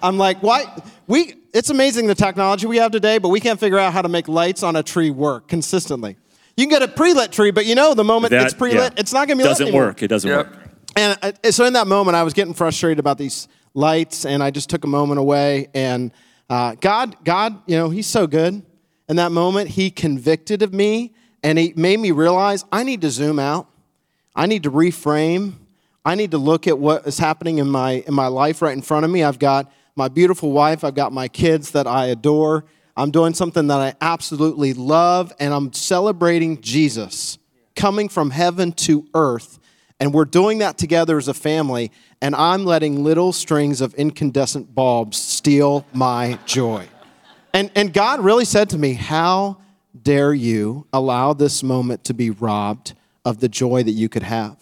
I'm 0.02 0.18
like, 0.18 0.44
why? 0.44 0.66
We, 1.08 1.34
it's 1.54 1.72
amazing 1.72 2.08
the 2.08 2.16
technology 2.16 2.68
we 2.68 2.78
have 2.78 2.92
today, 2.92 3.18
but 3.18 3.30
we 3.30 3.40
can't 3.40 3.60
figure 3.60 3.80
out 3.80 3.92
how 3.92 4.04
to 4.04 4.10
make 4.10 4.28
lights 4.28 4.62
on 4.62 4.76
a 4.76 4.84
tree 4.84 5.10
work 5.10 5.48
consistently. 5.48 6.16
You 6.56 6.68
can 6.68 6.70
get 6.70 6.84
a 6.84 6.88
pre-lit 6.88 7.32
tree, 7.32 7.50
but 7.50 7.66
you 7.66 7.74
know 7.74 7.96
the 7.96 8.04
moment 8.04 8.32
that, 8.32 8.46
it's 8.46 8.54
pre-lit, 8.54 8.94
yeah. 8.94 9.00
it's 9.00 9.14
not 9.14 9.28
going 9.28 9.40
to 9.40 9.44
be 9.44 9.50
doesn't 9.50 9.74
work. 9.74 10.04
It 10.04 10.10
doesn't 10.10 10.30
yep. 10.30 10.48
work. 10.48 10.58
And 10.96 11.18
uh, 11.22 11.52
so 11.52 11.66
in 11.66 11.74
that 11.74 11.88
moment, 11.88 12.16
I 12.16 12.24
was 12.24 12.34
getting 12.34 12.54
frustrated 12.54 13.00
about 13.00 13.18
these 13.18 13.48
lights, 13.74 14.26
and 14.26 14.44
I 14.44 14.52
just 14.52 14.70
took 14.70 14.84
a 14.84 14.88
moment 14.88 15.20
away. 15.20 15.68
And 15.74 16.12
uh, 16.50 16.76
God, 16.76 17.16
God, 17.24 17.62
you 17.66 17.76
know, 17.76 17.90
He's 17.90 18.08
so 18.08 18.28
good. 18.28 18.62
In 19.10 19.16
that 19.18 19.32
moment, 19.32 19.70
He 19.70 19.90
convicted 19.92 20.62
of 20.62 20.74
me 20.74 21.14
and 21.44 21.58
it 21.58 21.78
made 21.78 22.00
me 22.00 22.12
realize 22.12 22.66
I 22.72 22.84
need 22.84 23.02
to 23.02 23.10
zoom 23.10 23.40
out. 23.40 23.68
I 24.36 24.46
need 24.46 24.64
to 24.64 24.72
reframe. 24.72 25.54
I 26.06 26.16
need 26.16 26.32
to 26.32 26.38
look 26.38 26.68
at 26.68 26.78
what 26.78 27.08
is 27.08 27.18
happening 27.18 27.58
in 27.58 27.70
my, 27.70 28.04
in 28.08 28.14
my 28.14 28.28
life 28.28 28.62
right 28.62 28.74
in 28.74 28.82
front 28.82 29.06
of 29.06 29.12
me. 29.12 29.24
I've 29.24 29.40
got 29.40 29.72
my 29.96 30.08
beautiful 30.08 30.52
wife, 30.52 30.84
I've 30.84 30.96
got 30.96 31.12
my 31.12 31.28
kids 31.28 31.72
that 31.72 31.86
I 31.86 32.08
adore. 32.08 32.66
I'm 32.96 33.12
doing 33.12 33.34
something 33.34 33.68
that 33.68 33.80
I 33.80 33.94
absolutely 34.02 34.74
love, 34.74 35.34
and 35.40 35.54
I'm 35.54 35.74
celebrating 35.74 36.62
Jesus 36.62 37.38
coming 37.76 38.10
from 38.10 38.32
heaven 38.32 38.72
to 38.74 39.06
earth. 39.14 39.60
And 40.02 40.16
we're 40.16 40.26
doing 40.26 40.58
that 40.58 40.80
together 40.80 41.20
as 41.20 41.28
a 41.28 41.34
family, 41.34 41.92
and 42.24 42.36
I'm 42.36 42.66
letting 42.66 43.04
little 43.04 43.32
strings 43.32 43.82
of 43.82 43.94
incandescent 43.94 44.74
bulbs 44.74 45.18
steal 45.18 45.86
my 45.94 46.40
joy. 46.48 46.88
And, 47.54 47.70
and 47.76 47.94
God 47.94 48.20
really 48.20 48.46
said 48.46 48.72
to 48.72 48.80
me, 48.80 48.94
How 48.94 49.62
dare 50.02 50.34
you 50.34 50.88
allow 50.92 51.34
this 51.34 51.62
moment 51.62 52.04
to 52.06 52.16
be 52.16 52.32
robbed 52.32 52.96
of 53.24 53.42
the 53.42 53.48
joy 53.48 53.84
that 53.84 53.92
you 53.92 54.10
could 54.10 54.24
have? 54.24 54.58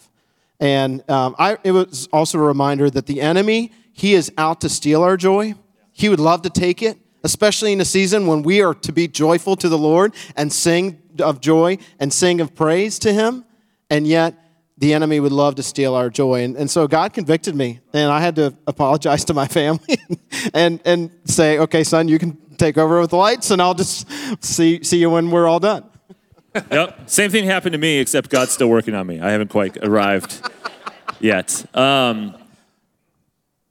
And 0.60 1.08
um, 1.10 1.34
I, 1.38 1.56
it 1.64 1.72
was 1.72 2.06
also 2.12 2.36
a 2.36 2.42
reminder 2.42 2.90
that 2.90 3.06
the 3.06 3.22
enemy, 3.22 3.72
he 3.94 4.12
is 4.12 4.30
out 4.36 4.60
to 4.60 4.68
steal 4.68 5.02
our 5.02 5.16
joy. 5.16 5.54
He 5.90 6.10
would 6.10 6.20
love 6.20 6.42
to 6.42 6.50
take 6.50 6.82
it, 6.82 6.98
especially 7.24 7.72
in 7.72 7.80
a 7.80 7.86
season 7.86 8.26
when 8.26 8.42
we 8.42 8.60
are 8.60 8.74
to 8.74 8.92
be 8.92 9.08
joyful 9.08 9.56
to 9.56 9.70
the 9.70 9.78
Lord 9.78 10.14
and 10.36 10.52
sing 10.52 11.00
of 11.18 11.40
joy 11.40 11.78
and 11.98 12.12
sing 12.12 12.42
of 12.42 12.54
praise 12.54 12.98
to 12.98 13.12
him. 13.14 13.46
And 13.88 14.06
yet, 14.06 14.34
the 14.80 14.94
enemy 14.94 15.20
would 15.20 15.32
love 15.32 15.54
to 15.56 15.62
steal 15.62 15.94
our 15.94 16.10
joy. 16.10 16.42
And, 16.42 16.56
and 16.56 16.70
so 16.70 16.88
God 16.88 17.12
convicted 17.12 17.54
me, 17.54 17.80
and 17.92 18.10
I 18.10 18.20
had 18.20 18.34
to 18.36 18.54
apologize 18.66 19.24
to 19.26 19.34
my 19.34 19.46
family 19.58 19.98
and, 20.54 20.80
and 20.84 21.10
say, 21.24 21.58
okay, 21.58 21.84
son, 21.84 22.08
you 22.08 22.18
can 22.18 22.36
take 22.56 22.76
over 22.76 23.00
with 23.00 23.10
the 23.10 23.16
lights, 23.16 23.50
and 23.50 23.62
I'll 23.62 23.74
just 23.74 24.08
see, 24.42 24.82
see 24.82 24.98
you 24.98 25.10
when 25.10 25.30
we're 25.30 25.46
all 25.46 25.60
done. 25.60 25.84
yep. 26.70 27.08
Same 27.08 27.30
thing 27.30 27.44
happened 27.44 27.74
to 27.74 27.78
me, 27.78 27.98
except 27.98 28.30
God's 28.30 28.52
still 28.52 28.68
working 28.68 28.94
on 28.94 29.06
me. 29.06 29.20
I 29.20 29.30
haven't 29.30 29.50
quite 29.50 29.76
arrived 29.84 30.50
yet. 31.20 31.64
Um, 31.76 32.34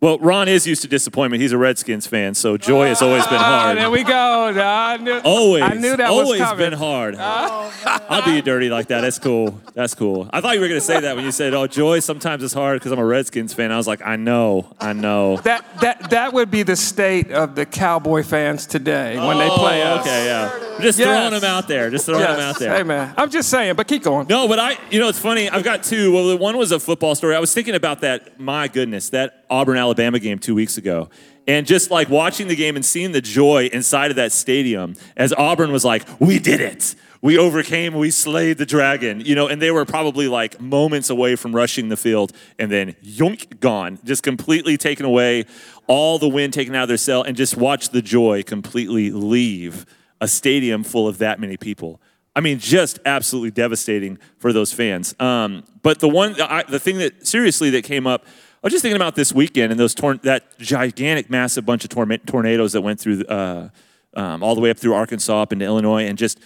well, 0.02 0.18
Ron 0.20 0.48
is 0.48 0.66
used 0.66 0.82
to 0.84 0.88
disappointment. 0.88 1.42
He's 1.42 1.52
a 1.52 1.58
Redskins 1.58 2.08
fan, 2.08 2.34
so 2.34 2.56
joy 2.58 2.88
has 2.88 3.02
always 3.02 3.26
been 3.28 3.36
Ah, 3.38 3.64
hard. 3.64 3.78
there 3.78 3.90
we 3.92 4.04
go. 4.04 4.14
I 4.58 4.96
knew, 4.98 5.20
Always. 5.26 5.64
I 5.64 5.74
knew 5.74 5.98
that 5.98 6.10
always 6.10 6.40
was 6.40 6.50
coming. 6.50 6.70
been 6.70 6.80
hard. 6.80 7.16
I'll 7.20 8.22
do 8.24 8.32
you 8.34 8.42
dirty 8.42 8.70
like 8.70 8.88
that. 8.88 9.02
That's 9.02 9.20
cool. 9.20 9.60
That's 9.74 9.94
cool. 9.96 10.30
I 10.32 10.40
thought 10.42 10.56
you 10.56 10.62
were 10.62 10.68
going 10.70 10.80
to 10.80 10.86
say 10.86 11.02
that 11.02 11.16
when 11.16 11.26
you 11.26 11.32
said, 11.32 11.54
"Oh, 11.54 11.68
joy 11.68 12.00
sometimes 12.00 12.44
is 12.44 12.54
hard 12.54 12.80
because 12.80 12.92
I'm 12.94 13.00
a 13.00 13.06
Redskins 13.06 13.54
fan." 13.54 13.72
I 13.72 13.78
was 13.78 13.88
like, 13.88 14.02
"I 14.06 14.16
know, 14.16 14.74
I 14.80 14.94
know." 14.94 15.38
That, 15.38 15.66
that, 15.82 16.10
that 16.12 16.34
would 16.34 16.50
be 16.50 16.64
the 16.64 16.76
state 16.78 17.32
of 17.32 17.56
the 17.56 17.66
Cowboy 17.66 18.24
fans 18.24 18.66
today 18.66 19.18
when 19.18 19.38
they 19.38 19.50
play 19.50 19.84
Oh, 19.84 19.96
us. 19.96 20.02
Okay, 20.08 20.26
yeah. 20.26 20.60
Just 20.82 20.98
Yes. 20.98 21.08
throwing 21.08 21.32
them 21.32 21.44
out 21.44 21.68
there. 21.68 21.90
Just 21.90 22.06
throwing 22.06 22.22
Yes. 22.22 22.38
them 22.38 22.40
out 22.50 22.60
there. 22.60 22.74
Hey, 22.78 22.84
man. 22.84 23.14
I'm 23.18 23.30
just 23.30 23.50
saying, 23.50 23.76
but 23.76 23.86
keep 23.88 24.02
going. 24.04 24.28
No, 24.30 24.48
but 24.48 24.60
I, 24.60 24.78
you 24.90 25.00
know, 25.02 25.10
it's 25.10 25.20
funny. 25.20 25.50
I've 25.50 25.64
got 25.64 25.84
two. 25.84 26.14
Well, 26.14 26.28
the 26.30 26.38
one 26.38 26.58
was 26.58 26.72
a 26.72 26.80
football 26.80 27.16
story. 27.16 27.36
I 27.36 27.40
was 27.40 27.54
thinking 27.54 27.76
about 27.76 28.00
that. 28.02 28.40
My 28.40 28.70
goodness, 28.70 29.10
that 29.10 29.39
Auburn 29.50 29.78
Alabama 29.78 30.20
game 30.20 30.40
two 30.40 30.56
weeks 30.56 30.78
ago, 30.78 31.10
and 31.48 31.66
just 31.66 31.92
like 31.92 32.10
watching 32.10 32.48
the 32.48 32.56
game 32.56 32.76
and 32.76 32.86
seeing 32.86 33.12
the 33.12 33.22
joy 33.22 33.70
inside 33.74 34.12
of 34.12 34.16
that 34.16 34.32
stadium 34.32 34.96
as 35.18 35.34
Auburn 35.34 35.72
was 35.72 35.86
like, 35.86 36.04
"We 36.20 36.40
did 36.40 36.62
it." 36.62 36.96
We 37.22 37.38
overcame, 37.38 37.96
we 37.96 38.12
slayed 38.12 38.60
the 38.60 38.66
dragon, 38.66 39.20
you 39.20 39.36
know, 39.36 39.48
and 39.48 39.62
they 39.62 39.72
were 39.72 39.84
probably 39.84 40.30
like 40.30 40.62
moments 40.62 41.10
away 41.10 41.36
from 41.36 41.54
rushing 41.54 41.90
the 41.90 41.98
field, 41.98 42.32
and 42.58 42.72
then 42.72 42.96
yoink, 43.04 43.60
gone, 43.60 44.00
just 44.06 44.24
completely 44.24 44.78
taken 44.78 45.06
away, 45.06 45.46
all 45.88 46.18
the 46.18 46.30
wind 46.30 46.54
taken 46.54 46.76
out 46.76 46.84
of 46.84 46.88
their 46.88 46.96
sail, 46.96 47.22
and 47.24 47.36
just 47.36 47.58
watch 47.58 47.90
the 47.90 48.02
joy 48.02 48.42
completely 48.42 49.12
leave 49.12 49.86
a 50.22 50.30
stadium 50.30 50.82
full 50.82 51.10
of 51.10 51.18
that 51.18 51.42
many 51.42 51.58
people. 51.58 52.02
I 52.36 52.42
mean, 52.42 52.60
just 52.60 53.00
absolutely 53.06 53.52
devastating 53.52 54.18
for 54.38 54.54
those 54.54 54.72
fans. 54.72 55.14
Um, 55.20 55.66
but 55.82 56.00
the 56.00 56.08
one, 56.08 56.40
I, 56.40 56.64
the 56.64 56.80
thing 56.80 57.00
that 57.00 57.28
seriously 57.28 57.70
that 57.72 57.84
came 57.84 58.08
up, 58.08 58.26
I 58.62 58.68
was 58.68 58.74
just 58.74 58.82
thinking 58.82 58.98
about 58.98 59.16
this 59.16 59.32
weekend 59.32 59.72
and 59.72 59.80
those 59.80 59.96
tor- 59.96 60.18
that 60.18 60.58
gigantic, 60.60 61.30
massive 61.30 61.66
bunch 61.66 61.84
of 61.84 61.90
torment- 61.90 62.28
tornadoes 62.28 62.74
that 62.74 62.82
went 62.82 63.00
through 63.00 63.24
uh, 63.26 63.70
um, 64.16 64.44
all 64.44 64.56
the 64.56 64.62
way 64.62 64.70
up 64.70 64.78
through 64.78 64.94
Arkansas 64.94 65.42
up 65.42 65.54
into 65.54 65.66
Illinois, 65.66 66.06
and 66.06 66.18
just 66.18 66.40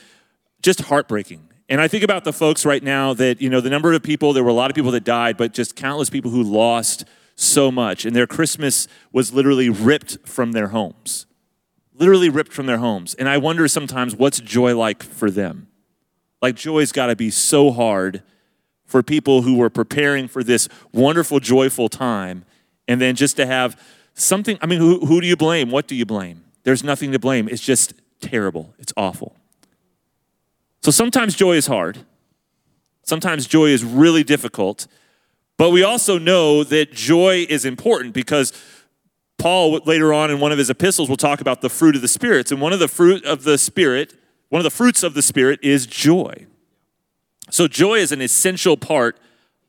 just 0.61 0.81
heartbreaking. 0.81 1.49
And 1.69 1.81
I 1.81 1.87
think 1.87 2.03
about 2.03 2.23
the 2.23 2.33
folks 2.33 2.65
right 2.65 2.83
now 2.83 3.13
that 3.15 3.41
you 3.41 3.49
know 3.49 3.61
the 3.61 3.69
number 3.69 3.93
of 3.93 4.03
people. 4.03 4.33
There 4.33 4.43
were 4.43 4.49
a 4.49 4.53
lot 4.53 4.69
of 4.69 4.75
people 4.75 4.91
that 4.91 5.03
died, 5.03 5.37
but 5.37 5.53
just 5.53 5.75
countless 5.75 6.09
people 6.09 6.29
who 6.31 6.43
lost 6.43 7.05
so 7.35 7.71
much, 7.71 8.05
and 8.05 8.15
their 8.15 8.27
Christmas 8.27 8.87
was 9.11 9.33
literally 9.33 9.69
ripped 9.69 10.19
from 10.27 10.51
their 10.51 10.67
homes 10.67 11.25
literally 11.93 12.29
ripped 12.29 12.53
from 12.53 12.65
their 12.65 12.77
homes. 12.77 13.13
And 13.13 13.29
I 13.29 13.37
wonder 13.37 13.67
sometimes 13.67 14.15
what's 14.15 14.39
joy 14.39 14.75
like 14.75 15.03
for 15.03 15.29
them? 15.29 15.67
Like, 16.41 16.55
joy's 16.55 16.91
got 16.91 17.07
to 17.07 17.15
be 17.15 17.29
so 17.29 17.71
hard 17.71 18.23
for 18.85 19.01
people 19.01 19.41
who 19.41 19.57
were 19.57 19.69
preparing 19.69 20.27
for 20.27 20.43
this 20.43 20.69
wonderful, 20.91 21.39
joyful 21.39 21.89
time. 21.89 22.45
And 22.87 22.99
then 22.99 23.15
just 23.15 23.35
to 23.37 23.45
have 23.45 23.79
something, 24.13 24.57
I 24.61 24.65
mean, 24.65 24.79
who, 24.79 25.05
who 25.05 25.21
do 25.21 25.27
you 25.27 25.37
blame? 25.37 25.71
What 25.71 25.87
do 25.87 25.95
you 25.95 26.05
blame? 26.05 26.43
There's 26.63 26.83
nothing 26.83 27.11
to 27.11 27.19
blame. 27.19 27.47
It's 27.49 27.63
just 27.63 27.93
terrible. 28.21 28.73
It's 28.79 28.93
awful. 28.95 29.35
So 30.81 30.91
sometimes 30.91 31.35
joy 31.35 31.53
is 31.53 31.67
hard. 31.67 31.99
Sometimes 33.03 33.47
joy 33.47 33.67
is 33.67 33.83
really 33.83 34.23
difficult. 34.23 34.87
But 35.57 35.69
we 35.69 35.83
also 35.83 36.17
know 36.17 36.63
that 36.63 36.91
joy 36.93 37.45
is 37.49 37.65
important 37.65 38.13
because 38.13 38.53
Paul 39.37 39.79
later 39.85 40.13
on 40.13 40.31
in 40.31 40.39
one 40.39 40.51
of 40.51 40.57
his 40.57 40.69
epistles 40.69 41.09
will 41.09 41.17
talk 41.17 41.41
about 41.41 41.61
the 41.61 41.69
fruit 41.69 41.95
of 41.95 42.01
the 42.01 42.07
spirits 42.07 42.51
and 42.51 42.61
one 42.61 42.73
of 42.73 42.79
the 42.79 42.87
fruit 42.87 43.23
of 43.25 43.43
the 43.43 43.57
spirit, 43.57 44.13
one 44.49 44.59
of 44.59 44.63
the 44.63 44.69
fruits 44.69 45.03
of 45.03 45.13
the 45.13 45.21
spirit 45.21 45.59
is 45.61 45.85
joy. 45.85 46.47
So 47.49 47.67
joy 47.67 47.95
is 47.95 48.11
an 48.11 48.21
essential 48.21 48.77
part 48.77 49.17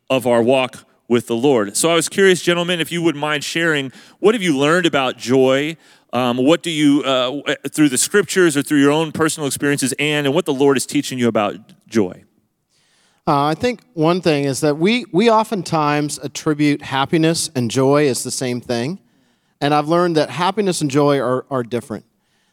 of 0.09 0.27
our 0.27 0.43
walk 0.43 0.85
with 1.09 1.27
the 1.27 1.37
Lord. 1.37 1.77
So 1.77 1.91
I 1.91 1.95
was 1.95 2.09
curious, 2.09 2.43
gentlemen, 2.43 2.81
if 2.81 2.91
you 2.91 3.03
would 3.03 3.17
mind 3.17 3.45
sharing 3.45 3.93
what 4.21 4.35
have 4.35 4.43
you 4.43 4.57
learned 4.57 4.87
about 4.87 5.19
joy? 5.19 5.77
Um, 6.13 6.37
what 6.37 6.63
do 6.63 6.71
you 6.71 7.03
uh, 7.03 7.55
through 7.71 7.89
the 7.89 7.99
scriptures 7.99 8.57
or 8.57 8.63
through 8.63 8.81
your 8.81 8.93
own 8.93 9.11
personal 9.11 9.47
experiences, 9.47 9.93
and 9.99 10.27
and 10.27 10.35
what 10.35 10.45
the 10.45 10.55
Lord 10.55 10.77
is 10.77 10.87
teaching 10.87 11.19
you 11.19 11.27
about 11.27 11.57
joy? 11.89 12.25
Uh, 13.27 13.47
I 13.47 13.55
think 13.55 13.81
one 13.95 14.21
thing 14.21 14.45
is 14.45 14.61
that 14.61 14.77
we, 14.77 15.07
we 15.11 15.31
oftentimes 15.31 16.19
attribute 16.19 16.83
happiness 16.83 17.51
and 17.55 17.71
joy 17.71 18.07
as 18.07 18.23
the 18.23 18.31
same 18.31 18.61
thing. 18.61 19.01
And 19.63 19.73
I've 19.73 19.89
learned 19.89 20.17
that 20.17 20.29
happiness 20.29 20.83
and 20.83 20.91
joy 20.91 21.19
are, 21.19 21.47
are 21.51 21.63
different. 21.63 22.05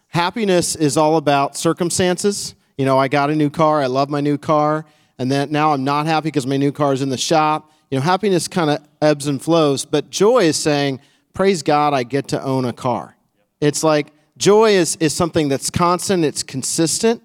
Happiness 0.07 0.77
is 0.77 0.95
all 0.95 1.17
about 1.17 1.57
circumstances. 1.57 2.55
You 2.77 2.85
know, 2.85 2.97
I 2.97 3.09
got 3.09 3.29
a 3.29 3.35
new 3.35 3.49
car, 3.49 3.81
I 3.81 3.87
love 3.87 4.09
my 4.09 4.21
new 4.21 4.37
car, 4.37 4.85
and 5.21 5.31
then 5.31 5.51
now 5.51 5.71
I'm 5.71 5.83
not 5.83 6.07
happy 6.07 6.29
because 6.29 6.47
my 6.47 6.57
new 6.57 6.71
car 6.71 6.93
is 6.93 7.03
in 7.03 7.09
the 7.09 7.17
shop. 7.17 7.71
You 7.91 7.99
know, 7.99 8.01
happiness 8.01 8.47
kind 8.47 8.71
of 8.71 8.79
ebbs 9.03 9.27
and 9.27 9.39
flows, 9.39 9.85
but 9.85 10.09
joy 10.09 10.45
is 10.45 10.57
saying, 10.57 10.99
Praise 11.35 11.61
God, 11.61 11.93
I 11.93 12.01
get 12.01 12.29
to 12.29 12.41
own 12.41 12.65
a 12.65 12.73
car. 12.73 13.15
It's 13.59 13.83
like 13.83 14.13
joy 14.37 14.71
is, 14.71 14.95
is 14.95 15.13
something 15.13 15.47
that's 15.47 15.69
constant, 15.69 16.25
it's 16.25 16.41
consistent. 16.41 17.21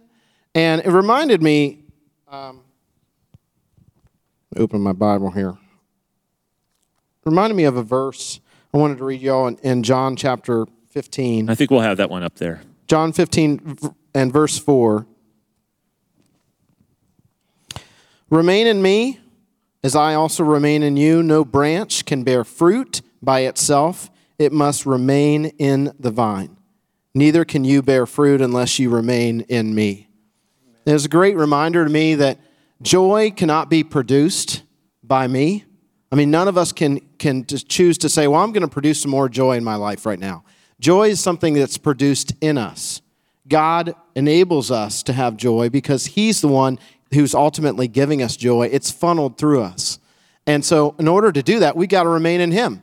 And 0.54 0.82
it 0.82 0.90
reminded 0.90 1.42
me, 1.42 1.84
um, 2.28 2.60
open 4.56 4.82
my 4.82 4.92
Bible 4.92 5.30
here. 5.30 5.56
Reminded 7.24 7.54
me 7.54 7.64
of 7.64 7.78
a 7.78 7.82
verse 7.82 8.40
I 8.74 8.76
wanted 8.76 8.98
to 8.98 9.04
read 9.04 9.22
y'all 9.22 9.46
in, 9.46 9.56
in 9.62 9.82
John 9.82 10.16
chapter 10.16 10.66
15. 10.90 11.48
I 11.48 11.54
think 11.54 11.70
we'll 11.70 11.80
have 11.80 11.96
that 11.96 12.10
one 12.10 12.22
up 12.22 12.34
there. 12.34 12.60
John 12.88 13.14
15 13.14 13.78
and 14.14 14.30
verse 14.30 14.58
4. 14.58 15.06
Remain 18.30 18.66
in 18.66 18.82
me, 18.82 19.20
as 19.84 19.94
I 19.94 20.14
also 20.14 20.42
remain 20.42 20.82
in 20.82 20.96
you. 20.96 21.22
No 21.22 21.44
branch 21.44 22.04
can 22.04 22.24
bear 22.24 22.42
fruit 22.42 23.02
by 23.22 23.40
itself, 23.40 24.10
it 24.38 24.52
must 24.52 24.84
remain 24.84 25.46
in 25.58 25.92
the 25.98 26.10
vine. 26.10 26.56
Neither 27.14 27.44
can 27.44 27.64
you 27.64 27.82
bear 27.82 28.04
fruit 28.04 28.40
unless 28.40 28.78
you 28.78 28.90
remain 28.90 29.42
in 29.42 29.74
me. 29.74 30.08
It 30.84 30.92
was 30.92 31.06
a 31.06 31.08
great 31.08 31.36
reminder 31.36 31.84
to 31.84 31.90
me 31.90 32.14
that 32.16 32.38
joy 32.82 33.30
cannot 33.30 33.70
be 33.70 33.82
produced 33.82 34.62
by 35.02 35.26
me. 35.26 35.64
I 36.12 36.16
mean, 36.16 36.30
none 36.30 36.46
of 36.46 36.58
us 36.58 36.72
can, 36.72 37.00
can 37.18 37.46
choose 37.46 37.96
to 37.98 38.08
say, 38.08 38.26
well, 38.28 38.42
I'm 38.42 38.52
going 38.52 38.62
to 38.62 38.68
produce 38.68 39.02
some 39.02 39.10
more 39.10 39.28
joy 39.28 39.56
in 39.56 39.64
my 39.64 39.76
life 39.76 40.04
right 40.04 40.18
now. 40.18 40.44
Joy 40.78 41.08
is 41.08 41.20
something 41.20 41.54
that's 41.54 41.78
produced 41.78 42.34
in 42.40 42.58
us. 42.58 43.00
God 43.48 43.94
enables 44.14 44.70
us 44.70 45.02
to 45.04 45.12
have 45.12 45.36
joy 45.36 45.70
because 45.70 46.06
He's 46.06 46.40
the 46.40 46.48
one 46.48 46.78
who's 47.12 47.34
ultimately 47.34 47.88
giving 47.88 48.22
us 48.22 48.36
joy. 48.36 48.66
It's 48.66 48.90
funneled 48.90 49.38
through 49.38 49.62
us. 49.62 49.98
And 50.46 50.64
so, 50.64 50.94
in 50.98 51.08
order 51.08 51.32
to 51.32 51.42
do 51.42 51.60
that, 51.60 51.76
we 51.76 51.86
got 51.86 52.04
to 52.04 52.08
remain 52.08 52.40
in 52.40 52.52
Him. 52.52 52.82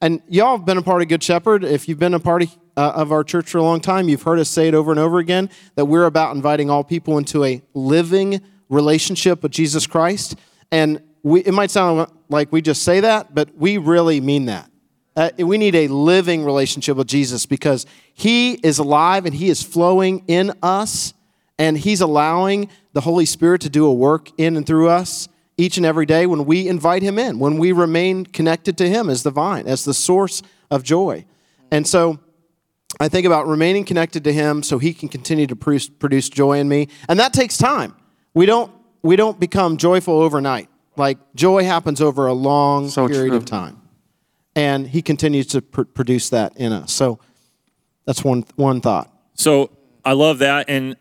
And 0.00 0.20
y'all 0.28 0.56
have 0.56 0.66
been 0.66 0.78
a 0.78 0.82
part 0.82 1.00
of 1.00 1.08
Good 1.08 1.22
Shepherd. 1.22 1.64
If 1.64 1.88
you've 1.88 1.98
been 1.98 2.14
a 2.14 2.20
part 2.20 2.42
of, 2.42 2.58
uh, 2.76 2.92
of 2.96 3.12
our 3.12 3.24
church 3.24 3.50
for 3.50 3.58
a 3.58 3.62
long 3.62 3.80
time, 3.80 4.08
you've 4.08 4.22
heard 4.22 4.38
us 4.38 4.50
say 4.50 4.68
it 4.68 4.74
over 4.74 4.90
and 4.90 5.00
over 5.00 5.18
again 5.18 5.48
that 5.76 5.86
we're 5.86 6.04
about 6.04 6.34
inviting 6.34 6.70
all 6.70 6.84
people 6.84 7.18
into 7.18 7.44
a 7.44 7.62
living 7.72 8.40
relationship 8.68 9.42
with 9.42 9.52
Jesus 9.52 9.86
Christ. 9.86 10.36
And 10.72 11.00
we, 11.22 11.40
it 11.40 11.52
might 11.52 11.70
sound 11.70 12.10
like 12.28 12.52
we 12.52 12.60
just 12.60 12.82
say 12.82 13.00
that, 13.00 13.34
but 13.34 13.56
we 13.56 13.78
really 13.78 14.20
mean 14.20 14.46
that. 14.46 14.70
Uh, 15.16 15.30
we 15.38 15.56
need 15.56 15.74
a 15.76 15.86
living 15.88 16.44
relationship 16.44 16.96
with 16.96 17.06
Jesus 17.06 17.46
because 17.46 17.86
He 18.12 18.54
is 18.54 18.78
alive 18.78 19.26
and 19.26 19.34
He 19.34 19.48
is 19.48 19.62
flowing 19.62 20.24
in 20.26 20.52
us, 20.62 21.14
and 21.58 21.78
He's 21.78 22.00
allowing 22.00 22.68
the 22.92 23.00
Holy 23.00 23.26
Spirit 23.26 23.60
to 23.62 23.70
do 23.70 23.86
a 23.86 23.92
work 23.92 24.30
in 24.38 24.56
and 24.56 24.66
through 24.66 24.88
us 24.88 25.28
each 25.56 25.76
and 25.76 25.86
every 25.86 26.06
day 26.06 26.26
when 26.26 26.44
we 26.44 26.68
invite 26.68 27.02
Him 27.02 27.18
in, 27.18 27.38
when 27.38 27.58
we 27.58 27.72
remain 27.72 28.26
connected 28.26 28.76
to 28.78 28.88
Him 28.88 29.08
as 29.08 29.22
the 29.22 29.30
vine, 29.30 29.66
as 29.66 29.84
the 29.84 29.94
source 29.94 30.42
of 30.70 30.82
joy. 30.82 31.24
And 31.70 31.86
so 31.86 32.18
I 33.00 33.08
think 33.08 33.26
about 33.26 33.46
remaining 33.46 33.84
connected 33.84 34.24
to 34.24 34.32
Him 34.32 34.62
so 34.62 34.78
He 34.78 34.92
can 34.94 35.08
continue 35.08 35.46
to 35.46 35.56
produce, 35.56 35.88
produce 35.88 36.28
joy 36.28 36.58
in 36.58 36.68
me, 36.68 36.88
and 37.08 37.18
that 37.20 37.32
takes 37.32 37.56
time. 37.56 37.94
We 38.34 38.46
don't 38.46 38.72
we 39.02 39.16
don't 39.16 39.38
become 39.38 39.76
joyful 39.76 40.20
overnight. 40.20 40.68
Like 40.96 41.18
joy 41.34 41.64
happens 41.64 42.00
over 42.00 42.26
a 42.26 42.32
long 42.32 42.88
So 42.88 43.06
period 43.08 43.28
true. 43.30 43.36
of 43.36 43.44
time 43.44 43.80
and 44.56 44.86
he 44.86 45.02
continues 45.02 45.46
to 45.48 45.62
pr- 45.62 45.82
produce 45.82 46.30
that 46.30 46.56
in 46.56 46.72
us. 46.72 46.92
So 46.92 47.18
that's 48.06 48.24
one 48.24 48.44
one 48.56 48.80
thought. 48.80 49.10
So 49.34 49.70
I 50.04 50.12
love 50.12 50.38
that, 50.38 50.68
and 50.68 50.96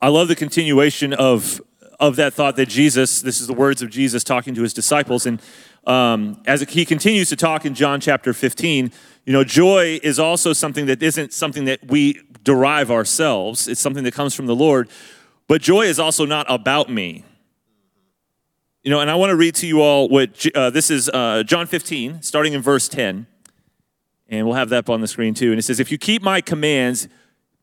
I 0.00 0.08
love 0.08 0.28
the 0.28 0.36
continuation 0.36 1.12
of 1.14 1.60
of 1.98 2.16
that 2.16 2.34
thought 2.34 2.56
that 2.56 2.68
Jesus. 2.68 3.22
This 3.22 3.40
is 3.40 3.46
the 3.46 3.54
words 3.54 3.80
of 3.80 3.88
Jesus 3.88 4.22
talking 4.22 4.54
to 4.54 4.62
his 4.62 4.74
disciples, 4.74 5.24
and 5.24 5.40
um, 5.86 6.42
as 6.46 6.60
he 6.62 6.84
continues 6.84 7.28
to 7.30 7.36
talk 7.36 7.64
in 7.64 7.74
John 7.74 8.00
chapter 8.00 8.32
15, 8.32 8.92
you 9.24 9.32
know, 9.32 9.44
joy 9.44 10.00
is 10.02 10.18
also 10.18 10.52
something 10.52 10.86
that 10.86 11.02
isn't 11.02 11.32
something 11.32 11.64
that 11.64 11.86
we 11.86 12.20
derive 12.42 12.90
ourselves. 12.90 13.68
It's 13.68 13.80
something 13.80 14.04
that 14.04 14.12
comes 14.12 14.34
from 14.34 14.46
the 14.46 14.54
Lord, 14.54 14.88
but 15.48 15.62
joy 15.62 15.86
is 15.86 15.98
also 15.98 16.26
not 16.26 16.44
about 16.48 16.90
me. 16.90 17.24
You 18.82 18.90
know, 18.90 19.00
and 19.00 19.10
I 19.10 19.14
want 19.14 19.30
to 19.30 19.36
read 19.36 19.54
to 19.56 19.66
you 19.66 19.80
all 19.80 20.08
what 20.08 20.46
uh, 20.54 20.70
this 20.70 20.90
is 20.90 21.08
uh, 21.08 21.42
John 21.44 21.66
15, 21.66 22.22
starting 22.22 22.52
in 22.52 22.62
verse 22.62 22.88
10. 22.88 23.26
And 24.28 24.46
we'll 24.46 24.56
have 24.56 24.68
that 24.68 24.78
up 24.78 24.90
on 24.90 25.00
the 25.00 25.08
screen 25.08 25.34
too. 25.34 25.50
And 25.50 25.58
it 25.58 25.62
says, 25.62 25.80
If 25.80 25.90
you 25.90 25.98
keep 25.98 26.22
my 26.22 26.40
commands, 26.40 27.08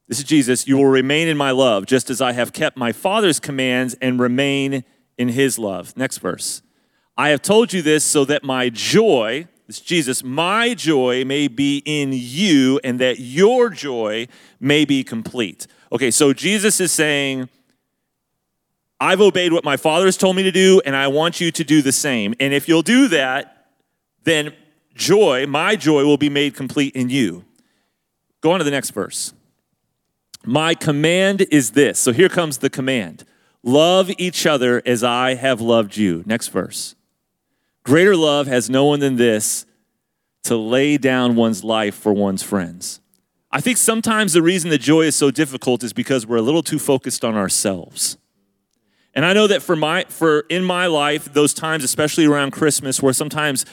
this 0.08 0.20
is 0.20 0.26
Jesus, 0.26 0.68
you 0.68 0.78
will 0.78 0.88
remain 0.88 1.28
in 1.28 1.38
my 1.38 1.52
love, 1.52 1.86
just 1.86 2.10
as 2.10 2.22
I 2.22 2.34
have 2.34 2.54
kept 2.54 2.78
my 2.78 2.92
Father's 2.92 3.40
commands 3.40 3.96
and 4.02 4.20
remain 4.20 4.84
in 5.18 5.30
his 5.30 5.58
love. 5.58 5.96
Next 5.96 6.18
verse. 6.18 6.62
I 7.18 7.30
have 7.30 7.42
told 7.42 7.74
you 7.74 7.82
this 7.82 8.04
so 8.04 8.26
that 8.26 8.44
my 8.44 8.70
joy, 8.70 9.48
this 9.68 9.80
Jesus, 9.80 10.24
my 10.24 10.74
joy 10.74 11.24
may 11.24 11.48
be 11.48 11.82
in 11.86 12.12
you 12.12 12.80
and 12.84 13.00
that 13.00 13.20
your 13.20 13.70
joy 13.70 14.28
may 14.60 14.84
be 14.84 15.04
complete. 15.04 15.68
Okay, 15.92 16.12
so 16.12 16.34
Jesus 16.34 16.80
is 16.80 16.92
saying, 16.92 17.50
I've 19.00 19.22
obeyed 19.22 19.54
what 19.54 19.64
my 19.64 19.78
father 19.78 20.06
has 20.06 20.18
told 20.18 20.36
me 20.36 20.44
to 20.44 20.52
do, 20.52 20.82
and 20.86 20.96
I 20.96 21.08
want 21.08 21.40
you 21.40 21.52
to 21.52 21.64
do 21.64 21.82
the 21.82 21.92
same. 21.92 22.34
And 22.40 22.54
if 22.54 22.68
you'll 22.68 22.82
do 22.82 23.08
that, 23.10 23.68
then 24.24 24.54
joy, 24.96 25.46
my 25.46 25.76
joy, 25.76 26.06
will 26.06 26.18
be 26.18 26.30
made 26.30 26.56
complete 26.56 26.96
in 26.96 27.10
you. 27.10 27.46
Go 28.42 28.52
on 28.52 28.60
to 28.60 28.64
the 28.64 28.72
next 28.72 28.92
verse. 28.92 29.34
My 30.46 30.76
command 30.76 31.46
is 31.52 31.72
this. 31.72 32.00
So 32.00 32.12
here 32.12 32.30
comes 32.30 32.58
the 32.58 32.70
command 32.70 33.26
love 33.66 34.12
each 34.18 34.46
other 34.46 34.82
as 34.86 35.04
I 35.04 35.36
have 35.36 35.62
loved 35.62 35.96
you. 35.96 36.24
Next 36.26 36.50
verse. 36.50 36.96
Greater 37.84 38.16
love 38.16 38.48
has 38.48 38.70
no 38.70 38.86
one 38.86 39.00
than 39.00 39.16
this 39.16 39.66
to 40.44 40.58
lay 40.58 40.98
down 40.98 41.36
one's 41.36 41.64
life 41.64 41.96
for 41.96 42.12
one's 42.12 42.44
friends. 42.44 43.00
I 43.52 43.62
think 43.62 43.78
sometimes 43.78 44.34
the 44.34 44.42
reason 44.42 44.70
the 44.70 44.78
joy 44.78 45.02
is 45.02 45.16
so 45.16 45.32
difficult 45.32 45.84
is 45.84 45.94
because 45.94 46.26
we're 46.26 46.38
a 46.38 46.42
little 46.42 46.64
too 46.64 46.80
focused 46.80 47.24
on 47.24 47.36
ourselves. 47.36 48.18
And 49.14 49.26
I 49.26 49.34
know 49.34 49.48
that 49.48 49.62
for 49.62 49.76
my 49.76 50.06
for 50.10 50.42
in 50.50 50.64
my 50.64 50.88
life, 50.88 51.32
those 51.34 51.54
times, 51.54 51.84
especially 51.84 52.26
around 52.26 52.52
Christmas, 52.52 53.02
where 53.02 53.14
sometimes 53.14 53.66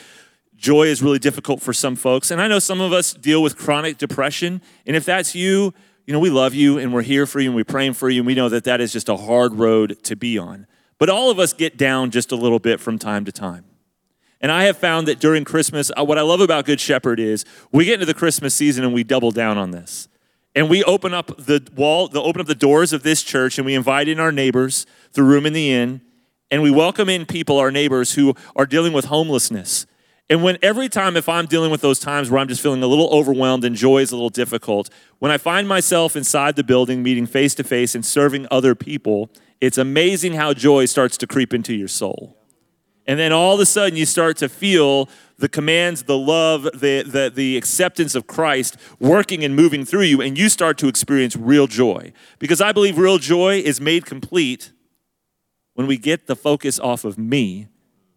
joy 0.54 0.82
is 0.84 1.02
really 1.02 1.18
difficult 1.18 1.62
for 1.62 1.72
some 1.72 1.96
folks. 1.96 2.30
And 2.30 2.40
I 2.40 2.46
know 2.46 2.58
some 2.58 2.80
of 2.80 2.92
us 2.92 3.14
deal 3.14 3.42
with 3.42 3.56
chronic 3.56 3.96
depression. 3.96 4.60
And 4.86 4.94
if 4.94 5.06
that's 5.06 5.34
you, 5.34 5.72
you 6.10 6.14
know, 6.14 6.18
we 6.18 6.30
love 6.30 6.54
you 6.54 6.76
and 6.76 6.92
we're 6.92 7.02
here 7.02 7.24
for 7.24 7.38
you 7.38 7.50
and 7.50 7.54
we're 7.54 7.62
praying 7.62 7.92
for 7.92 8.10
you. 8.10 8.18
And 8.18 8.26
we 8.26 8.34
know 8.34 8.48
that 8.48 8.64
that 8.64 8.80
is 8.80 8.92
just 8.92 9.08
a 9.08 9.16
hard 9.16 9.54
road 9.54 10.02
to 10.02 10.16
be 10.16 10.38
on. 10.38 10.66
But 10.98 11.08
all 11.08 11.30
of 11.30 11.38
us 11.38 11.52
get 11.52 11.76
down 11.76 12.10
just 12.10 12.32
a 12.32 12.34
little 12.34 12.58
bit 12.58 12.80
from 12.80 12.98
time 12.98 13.24
to 13.26 13.30
time. 13.30 13.64
And 14.40 14.50
I 14.50 14.64
have 14.64 14.76
found 14.76 15.06
that 15.06 15.20
during 15.20 15.44
Christmas, 15.44 15.92
uh, 15.96 16.02
what 16.02 16.18
I 16.18 16.22
love 16.22 16.40
about 16.40 16.64
Good 16.64 16.80
Shepherd 16.80 17.20
is 17.20 17.44
we 17.70 17.84
get 17.84 17.94
into 17.94 18.06
the 18.06 18.14
Christmas 18.14 18.56
season 18.56 18.82
and 18.82 18.92
we 18.92 19.04
double 19.04 19.30
down 19.30 19.56
on 19.56 19.70
this. 19.70 20.08
And 20.56 20.68
we 20.68 20.82
open 20.82 21.14
up 21.14 21.28
the 21.36 21.64
wall, 21.76 22.08
the 22.08 22.20
open 22.20 22.40
up 22.40 22.48
the 22.48 22.56
doors 22.56 22.92
of 22.92 23.04
this 23.04 23.22
church, 23.22 23.56
and 23.56 23.64
we 23.64 23.76
invite 23.76 24.08
in 24.08 24.18
our 24.18 24.32
neighbors 24.32 24.86
through 25.12 25.26
Room 25.26 25.46
in 25.46 25.52
the 25.52 25.70
Inn, 25.70 26.00
and 26.50 26.60
we 26.60 26.72
welcome 26.72 27.08
in 27.08 27.24
people, 27.24 27.56
our 27.56 27.70
neighbors 27.70 28.14
who 28.14 28.34
are 28.56 28.66
dealing 28.66 28.92
with 28.92 29.04
homelessness. 29.04 29.86
And 30.30 30.44
when 30.44 30.58
every 30.62 30.88
time, 30.88 31.16
if 31.16 31.28
I'm 31.28 31.46
dealing 31.46 31.72
with 31.72 31.80
those 31.80 31.98
times 31.98 32.30
where 32.30 32.40
I'm 32.40 32.46
just 32.46 32.62
feeling 32.62 32.84
a 32.84 32.86
little 32.86 33.08
overwhelmed 33.10 33.64
and 33.64 33.74
joy 33.74 33.98
is 33.98 34.12
a 34.12 34.14
little 34.14 34.30
difficult, 34.30 34.88
when 35.18 35.32
I 35.32 35.38
find 35.38 35.66
myself 35.66 36.14
inside 36.14 36.54
the 36.54 36.62
building, 36.62 37.02
meeting 37.02 37.26
face 37.26 37.52
to 37.56 37.64
face 37.64 37.96
and 37.96 38.06
serving 38.06 38.46
other 38.48 38.76
people, 38.76 39.28
it's 39.60 39.76
amazing 39.76 40.34
how 40.34 40.54
joy 40.54 40.84
starts 40.84 41.16
to 41.18 41.26
creep 41.26 41.52
into 41.52 41.74
your 41.74 41.88
soul. 41.88 42.36
And 43.08 43.18
then 43.18 43.32
all 43.32 43.54
of 43.54 43.60
a 43.60 43.66
sudden, 43.66 43.96
you 43.96 44.06
start 44.06 44.36
to 44.36 44.48
feel 44.48 45.08
the 45.38 45.48
commands, 45.48 46.04
the 46.04 46.16
love, 46.16 46.62
the, 46.62 47.02
the, 47.04 47.32
the 47.34 47.56
acceptance 47.56 48.14
of 48.14 48.28
Christ 48.28 48.76
working 49.00 49.42
and 49.42 49.56
moving 49.56 49.84
through 49.84 50.02
you, 50.02 50.20
and 50.20 50.38
you 50.38 50.48
start 50.48 50.78
to 50.78 50.86
experience 50.86 51.34
real 51.34 51.66
joy. 51.66 52.12
Because 52.38 52.60
I 52.60 52.70
believe 52.70 52.98
real 52.98 53.18
joy 53.18 53.56
is 53.56 53.80
made 53.80 54.06
complete 54.06 54.70
when 55.74 55.88
we 55.88 55.96
get 55.96 56.28
the 56.28 56.36
focus 56.36 56.78
off 56.78 57.04
of 57.04 57.18
me 57.18 57.66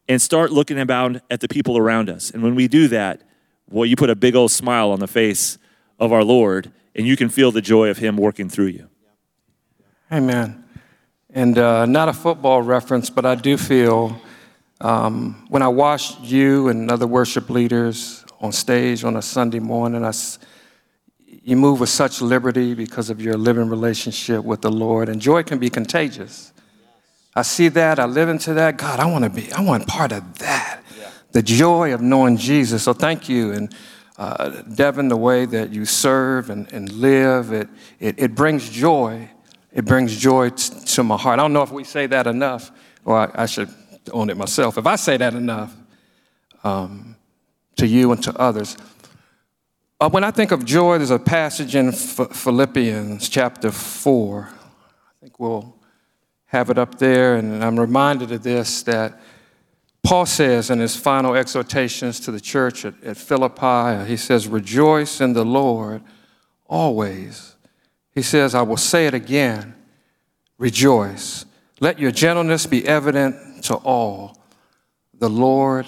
and 0.08 0.22
start 0.22 0.52
looking 0.52 0.80
about 0.80 1.22
at 1.30 1.40
the 1.40 1.48
people 1.48 1.78
around 1.78 2.10
us. 2.10 2.32
And 2.32 2.44
when 2.44 2.56
we 2.56 2.68
do 2.68 2.88
that, 2.90 3.22
well, 3.70 3.86
you 3.86 3.96
put 3.96 4.10
a 4.10 4.16
big 4.16 4.36
old 4.36 4.52
smile 4.52 4.92
on 4.92 5.00
the 5.00 5.08
face 5.08 5.58
of 6.00 6.12
our 6.12 6.24
Lord, 6.24 6.72
and 6.96 7.08
you 7.08 7.16
can 7.16 7.30
feel 7.30 7.52
the 7.52 7.62
joy 7.62 7.90
of 7.90 7.98
Him 7.98 8.18
working 8.18 8.50
through 8.50 8.68
you. 8.68 8.90
Amen. 10.12 10.64
And 11.30 11.58
uh, 11.58 11.86
not 11.86 12.10
a 12.10 12.14
football 12.14 12.62
reference, 12.62 13.10
but 13.10 13.26
I 13.26 13.36
do 13.36 13.58
feel 13.58 14.22
um, 14.82 15.46
when 15.50 15.62
I 15.62 15.68
watched 15.70 16.20
you 16.22 16.68
and 16.68 16.92
other 16.92 17.08
worship 17.08 17.50
leaders 17.50 18.24
on 18.40 18.52
stage 18.52 19.04
on 19.04 19.16
a 19.16 19.22
Sunday 19.22 19.60
morning, 19.60 20.06
I, 20.06 20.12
you 21.26 21.56
move 21.56 21.80
with 21.80 21.90
such 21.90 22.22
liberty 22.22 22.74
because 22.74 23.10
of 23.10 23.22
your 23.22 23.36
living 23.36 23.70
relationship 23.70 24.44
with 24.44 24.62
the 24.62 24.72
Lord, 24.72 25.10
and 25.10 25.20
joy 25.20 25.42
can 25.44 25.58
be 25.58 25.70
contagious. 25.70 26.53
I 27.36 27.42
see 27.42 27.68
that, 27.70 28.00
I 28.00 28.06
live 28.06 28.30
into 28.30 28.54
that. 28.54 28.78
God, 28.78 29.00
I 29.00 29.06
want 29.06 29.24
to 29.24 29.30
be, 29.30 29.52
I 29.52 29.62
want 29.62 29.88
part 29.88 30.12
of 30.12 30.40
that. 30.40 30.84
Yeah. 30.98 31.10
The 31.32 31.42
joy 31.42 31.94
of 31.94 32.02
knowing 32.02 32.38
Jesus. 32.38 32.84
So 32.84 32.94
thank 32.94 33.28
you. 33.28 33.52
And 33.52 33.74
uh, 34.18 34.62
Devin, 34.62 35.08
the 35.08 35.18
way 35.18 35.46
that 35.46 35.72
you 35.72 35.86
serve 35.86 36.52
and, 36.52 36.72
and 36.72 36.92
live, 36.92 37.52
it, 37.52 37.70
it, 38.00 38.20
it 38.20 38.36
brings 38.36 38.70
joy. 38.70 39.30
It 39.72 39.86
brings 39.86 40.16
joy 40.16 40.50
t- 40.50 40.86
to 40.86 41.04
my 41.04 41.18
heart. 41.18 41.40
I 41.40 41.42
don't 41.42 41.54
know 41.54 41.64
if 41.64 41.72
we 41.72 41.84
say 41.84 42.06
that 42.08 42.28
enough, 42.28 42.72
or 43.04 43.18
I, 43.18 43.44
I 43.44 43.46
should 43.48 43.70
own 44.12 44.30
it 44.30 44.38
myself. 44.38 44.78
If 44.78 44.86
I 44.86 44.96
say 44.96 45.18
that 45.18 45.34
enough 45.34 45.76
um, 46.64 47.16
to 47.78 47.88
you 47.88 48.12
and 48.12 48.22
to 48.24 48.38
others, 48.40 48.78
uh, 50.00 50.10
when 50.10 50.24
I 50.24 50.30
think 50.30 50.52
of 50.52 50.66
joy, 50.66 51.00
there's 51.00 51.10
a 51.10 51.18
passage 51.18 51.76
in 51.76 51.92
Philippians 51.92 53.28
chapter 53.30 53.72
4. 53.72 54.50
I 54.52 55.14
think 55.22 55.40
we'll 55.40 55.76
have 56.54 56.70
it 56.70 56.78
up 56.78 57.00
there, 57.00 57.36
and 57.36 57.64
I'm 57.64 57.80
reminded 57.80 58.32
of 58.32 58.44
this 58.44 58.84
that 58.84 59.20
Paul 60.04 60.28
says 60.28 60.70
in 60.70 60.80
his 60.80 60.96
final 60.96 61.34
exhortations 61.36 62.20
to 62.22 62.32
the 62.32 62.40
church 62.40 62.86
at, 62.86 62.94
at 63.04 63.18
Philippi, 63.18 64.06
he 64.08 64.16
says, 64.16 64.48
Rejoice 64.48 65.20
in 65.20 65.34
the 65.34 65.44
Lord 65.44 66.04
always. 66.68 67.56
He 68.12 68.22
says, 68.22 68.54
I 68.54 68.62
will 68.62 68.78
say 68.78 69.08
it 69.08 69.16
again, 69.16 69.74
rejoice. 70.60 71.46
Let 71.80 71.98
your 71.98 72.12
gentleness 72.12 72.68
be 72.68 72.88
evident 72.88 73.64
to 73.64 73.76
all, 73.78 74.38
the 75.18 75.32
Lord 75.32 75.88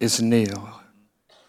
is 0.00 0.22
near. 0.22 0.54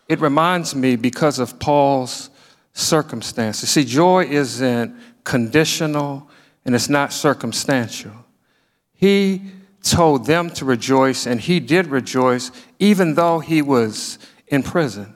It 0.09 0.19
reminds 0.19 0.75
me 0.75 0.97
because 0.97 1.39
of 1.39 1.57
Paul's 1.57 2.29
circumstances. 2.73 3.69
See, 3.69 3.85
joy 3.85 4.25
isn't 4.25 4.93
conditional 5.23 6.29
and 6.65 6.75
it's 6.75 6.89
not 6.89 7.13
circumstantial. 7.13 8.26
He 8.97 9.43
told 9.83 10.25
them 10.25 10.49
to 10.49 10.65
rejoice, 10.65 11.25
and 11.25 11.39
he 11.39 11.59
did 11.59 11.87
rejoice, 11.87 12.51
even 12.79 13.13
though 13.13 13.39
he 13.39 13.61
was 13.61 14.19
in 14.47 14.63
prison, 14.63 15.13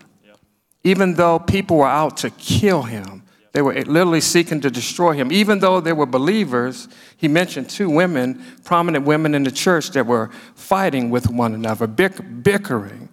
even 0.84 1.16
though 1.16 1.40
people 1.40 1.78
were 1.78 1.88
out 1.88 2.18
to 2.18 2.30
kill 2.30 2.84
him. 2.84 3.24
They 3.54 3.62
were 3.62 3.74
literally 3.74 4.22
seeking 4.22 4.62
to 4.62 4.72
destroy 4.72 5.12
him. 5.12 5.30
Even 5.30 5.60
though 5.60 5.82
they 5.82 5.92
were 5.92 6.06
believers, 6.06 6.88
he 7.18 7.28
mentioned 7.28 7.70
two 7.70 7.90
women, 7.90 8.42
prominent 8.64 9.06
women 9.06 9.36
in 9.36 9.44
the 9.44 9.52
church, 9.52 9.90
that 9.90 10.06
were 10.06 10.30
fighting 10.56 11.10
with 11.10 11.30
one 11.30 11.54
another, 11.54 11.86
bickering. 11.86 13.10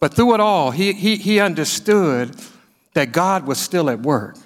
But 0.00 0.14
through 0.14 0.34
it 0.34 0.40
all, 0.40 0.70
he, 0.70 0.94
he, 0.94 1.16
he 1.16 1.40
understood 1.40 2.36
that 2.94 3.12
God 3.12 3.46
was 3.46 3.58
still 3.58 3.90
at 3.90 4.00
work. 4.00 4.38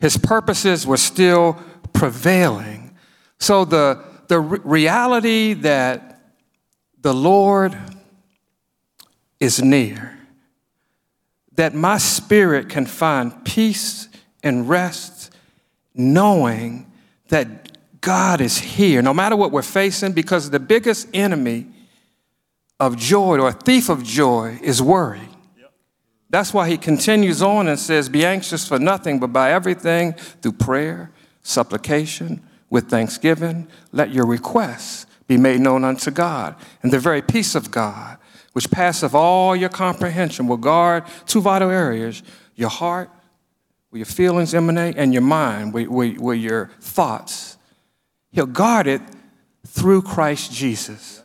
His 0.00 0.18
purposes 0.18 0.86
were 0.86 0.98
still 0.98 1.56
prevailing. 1.94 2.94
So 3.38 3.64
the, 3.64 4.04
the 4.28 4.40
reality 4.40 5.54
that 5.54 6.20
the 7.00 7.14
Lord 7.14 7.76
is 9.40 9.62
near, 9.62 10.18
that 11.54 11.74
my 11.74 11.98
spirit 11.98 12.68
can 12.68 12.86
find 12.86 13.44
peace 13.44 14.08
and 14.42 14.68
rest 14.68 15.34
knowing 15.94 16.90
that 17.28 18.00
God 18.00 18.40
is 18.40 18.58
here, 18.58 19.02
no 19.02 19.12
matter 19.12 19.36
what 19.36 19.50
we're 19.50 19.62
facing, 19.62 20.12
because 20.12 20.50
the 20.50 20.60
biggest 20.60 21.08
enemy 21.12 21.66
of 22.78 22.96
joy 22.96 23.38
or 23.38 23.48
a 23.48 23.52
thief 23.52 23.88
of 23.88 24.04
joy 24.04 24.58
is 24.62 24.80
worry. 24.80 25.28
That's 26.30 26.52
why 26.52 26.68
he 26.68 26.76
continues 26.76 27.42
on 27.42 27.68
and 27.68 27.78
says, 27.78 28.08
Be 28.08 28.24
anxious 28.24 28.68
for 28.68 28.78
nothing, 28.78 29.18
but 29.18 29.28
by 29.28 29.52
everything 29.52 30.12
through 30.12 30.52
prayer, 30.52 31.10
supplication, 31.42 32.42
with 32.70 32.88
thanksgiving, 32.88 33.68
let 33.92 34.12
your 34.12 34.26
requests 34.26 35.06
be 35.26 35.36
made 35.36 35.60
known 35.60 35.84
unto 35.84 36.10
God. 36.10 36.54
And 36.82 36.92
the 36.92 36.98
very 36.98 37.22
peace 37.22 37.54
of 37.54 37.70
God, 37.70 38.18
which 38.52 38.70
passeth 38.70 39.14
all 39.14 39.54
your 39.54 39.68
comprehension, 39.68 40.46
will 40.46 40.56
guard 40.56 41.04
two 41.26 41.40
vital 41.40 41.70
areas 41.70 42.22
your 42.54 42.70
heart 42.70 43.10
where 43.90 43.98
your 43.98 44.06
feelings 44.06 44.54
emanate, 44.54 44.96
and 44.96 45.12
your 45.14 45.22
mind, 45.22 45.72
where, 45.72 45.84
where, 45.84 46.10
where 46.10 46.34
your 46.34 46.70
thoughts. 46.80 47.56
He'll 48.30 48.46
guard 48.46 48.86
it 48.86 49.00
through 49.66 50.02
Christ 50.02 50.52
Jesus. 50.52 51.22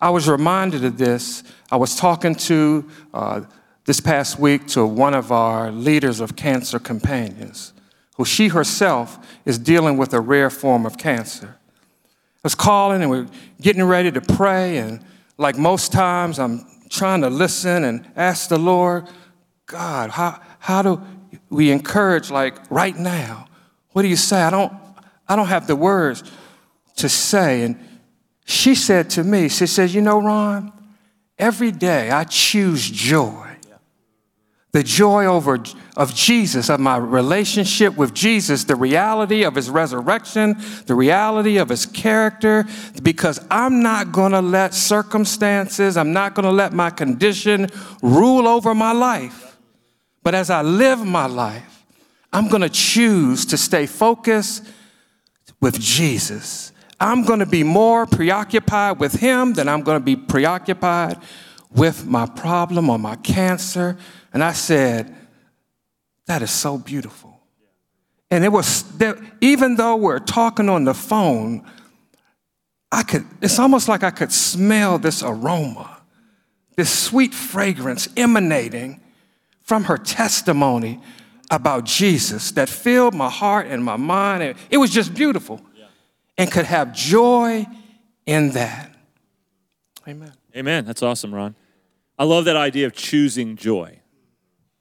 I 0.00 0.10
was 0.10 0.28
reminded 0.28 0.84
of 0.84 0.96
this. 0.96 1.42
I 1.72 1.76
was 1.76 1.96
talking 1.96 2.34
to 2.36 2.88
uh, 3.12 3.40
this 3.84 4.00
past 4.00 4.38
week 4.38 4.66
to 4.68 4.86
one 4.86 5.14
of 5.14 5.32
our 5.32 5.72
leaders 5.72 6.20
of 6.20 6.36
cancer 6.36 6.78
companions, 6.78 7.72
who 8.14 8.24
she 8.24 8.48
herself 8.48 9.18
is 9.44 9.58
dealing 9.58 9.96
with 9.96 10.14
a 10.14 10.20
rare 10.20 10.50
form 10.50 10.86
of 10.86 10.96
cancer. 10.96 11.56
I 11.56 12.40
was 12.42 12.54
calling 12.54 13.02
and 13.02 13.10
we 13.10 13.18
are 13.18 13.26
getting 13.60 13.82
ready 13.82 14.10
to 14.12 14.20
pray, 14.20 14.78
and 14.78 15.04
like 15.38 15.56
most 15.56 15.92
times, 15.92 16.38
I'm 16.38 16.64
trying 16.90 17.22
to 17.22 17.30
listen 17.30 17.84
and 17.84 18.06
ask 18.16 18.48
the 18.48 18.58
Lord, 18.58 19.08
God, 19.66 20.10
how, 20.10 20.40
how 20.58 20.82
do 20.82 21.02
we 21.48 21.70
encourage, 21.70 22.30
like 22.30 22.70
right 22.70 22.96
now? 22.96 23.46
What 23.92 24.02
do 24.02 24.08
you 24.08 24.16
say? 24.16 24.42
I 24.42 24.50
don't, 24.50 24.72
I 25.28 25.36
don't 25.36 25.46
have 25.46 25.66
the 25.66 25.76
words 25.76 26.22
to 26.96 27.08
say. 27.08 27.62
And 27.62 27.76
she 28.44 28.74
said 28.74 29.10
to 29.10 29.24
me, 29.24 29.48
she 29.48 29.66
says, 29.66 29.94
You 29.94 30.02
know, 30.02 30.20
Ron, 30.20 30.72
every 31.38 31.72
day 31.72 32.10
I 32.10 32.24
choose 32.24 32.88
joy 32.88 33.53
the 34.74 34.82
joy 34.82 35.24
over 35.24 35.62
of 35.96 36.12
Jesus, 36.12 36.68
of 36.68 36.80
my 36.80 36.96
relationship 36.96 37.96
with 37.96 38.12
Jesus, 38.12 38.64
the 38.64 38.74
reality 38.74 39.44
of 39.44 39.54
his 39.54 39.70
resurrection, 39.70 40.56
the 40.86 40.96
reality 40.96 41.58
of 41.58 41.68
his 41.68 41.86
character, 41.86 42.66
because 43.00 43.38
I'm 43.52 43.84
not 43.84 44.10
to 44.32 44.40
let 44.40 44.74
circumstances, 44.74 45.96
I'm 45.96 46.12
not 46.12 46.34
to 46.44 46.50
let 46.50 46.72
my 46.72 46.90
condition 46.90 47.68
rule 48.02 48.48
over 48.48 48.74
my 48.74 48.90
life. 48.90 49.56
But 50.24 50.34
as 50.34 50.50
I 50.50 50.62
live 50.62 51.06
my 51.06 51.26
life, 51.26 51.84
I'm 52.32 52.48
to 52.62 52.68
choose 52.68 53.46
to 53.46 53.56
stay 53.56 53.86
focused 53.86 54.66
with 55.60 55.78
Jesus. 55.78 56.72
I'm 56.98 57.22
to 57.38 57.46
be 57.46 57.62
more 57.62 58.06
preoccupied 58.06 58.98
with 58.98 59.12
him 59.12 59.52
than 59.52 59.68
I'm 59.68 59.84
to 60.00 60.04
be 60.04 60.16
preoccupied 60.16 61.18
with 61.70 62.06
my 62.06 62.26
problem 62.26 62.90
or 62.90 62.98
my 62.98 63.14
cancer 63.16 63.96
and 64.34 64.42
I 64.42 64.52
said, 64.52 65.14
That 66.26 66.42
is 66.42 66.50
so 66.50 66.76
beautiful. 66.76 67.40
And 68.30 68.44
it 68.44 68.48
was, 68.48 68.82
that 68.98 69.16
even 69.40 69.76
though 69.76 69.94
we're 69.96 70.18
talking 70.18 70.68
on 70.68 70.84
the 70.84 70.94
phone, 70.94 71.64
I 72.90 73.04
could, 73.04 73.24
it's 73.40 73.58
almost 73.58 73.88
like 73.88 74.02
I 74.02 74.10
could 74.10 74.32
smell 74.32 74.98
this 74.98 75.22
aroma, 75.22 76.00
this 76.76 76.90
sweet 76.90 77.32
fragrance 77.32 78.08
emanating 78.16 79.00
from 79.62 79.84
her 79.84 79.96
testimony 79.96 81.00
about 81.50 81.84
Jesus 81.84 82.50
that 82.52 82.68
filled 82.68 83.14
my 83.14 83.30
heart 83.30 83.68
and 83.68 83.84
my 83.84 83.96
mind. 83.96 84.56
It 84.68 84.78
was 84.78 84.90
just 84.90 85.14
beautiful 85.14 85.60
and 86.36 86.50
could 86.50 86.66
have 86.66 86.92
joy 86.92 87.66
in 88.26 88.50
that. 88.50 88.92
Amen. 90.08 90.32
Amen. 90.56 90.84
That's 90.84 91.02
awesome, 91.02 91.32
Ron. 91.32 91.54
I 92.18 92.24
love 92.24 92.46
that 92.46 92.56
idea 92.56 92.86
of 92.86 92.94
choosing 92.94 93.56
joy. 93.56 94.00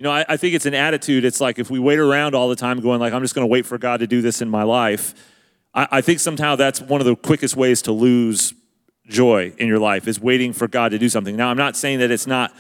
You 0.03 0.09
know, 0.09 0.15
I, 0.15 0.25
I 0.27 0.35
think 0.35 0.53
it's 0.53 0.65
an 0.65 0.73
attitude. 0.73 1.23
It's 1.23 1.39
like 1.39 1.59
if 1.59 1.71
we 1.71 1.79
wait 1.79 1.97
around 1.97 2.35
all 2.35 2.49
the 2.49 2.57
time 2.57 2.81
going 2.81 2.99
like, 2.99 3.13
I'm 3.13 3.21
just 3.21 3.33
going 3.33 3.47
to 3.47 3.49
wait 3.49 3.65
for 3.65 3.77
God 3.77 4.01
to 4.01 4.05
do 4.05 4.21
this 4.21 4.41
in 4.41 4.49
my 4.49 4.63
life, 4.63 5.15
I, 5.73 5.87
I 5.91 6.01
think 6.01 6.19
somehow 6.19 6.57
that's 6.57 6.81
one 6.81 6.99
of 6.99 7.07
the 7.07 7.15
quickest 7.15 7.55
ways 7.55 7.81
to 7.83 7.93
lose 7.93 8.53
joy 9.07 9.53
in 9.57 9.69
your 9.69 9.79
life 9.79 10.05
is 10.05 10.19
waiting 10.19 10.51
for 10.51 10.67
God 10.67 10.89
to 10.89 10.99
do 10.99 11.07
something. 11.07 11.37
Now, 11.37 11.47
I'm 11.47 11.55
not 11.55 11.77
saying 11.77 11.99
that 11.99 12.11
it's 12.11 12.27
not 12.27 12.53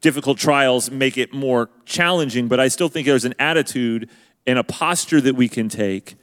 difficult 0.00 0.38
trials 0.38 0.90
make 0.90 1.16
it 1.16 1.32
more 1.32 1.70
challenging, 1.84 2.48
but 2.48 2.58
I 2.58 2.66
still 2.66 2.88
think 2.88 3.06
there's 3.06 3.24
an 3.24 3.36
attitude 3.38 4.10
and 4.44 4.58
a 4.58 4.64
posture 4.64 5.20
that 5.20 5.36
we 5.36 5.48
can 5.48 5.68
take 5.68 6.16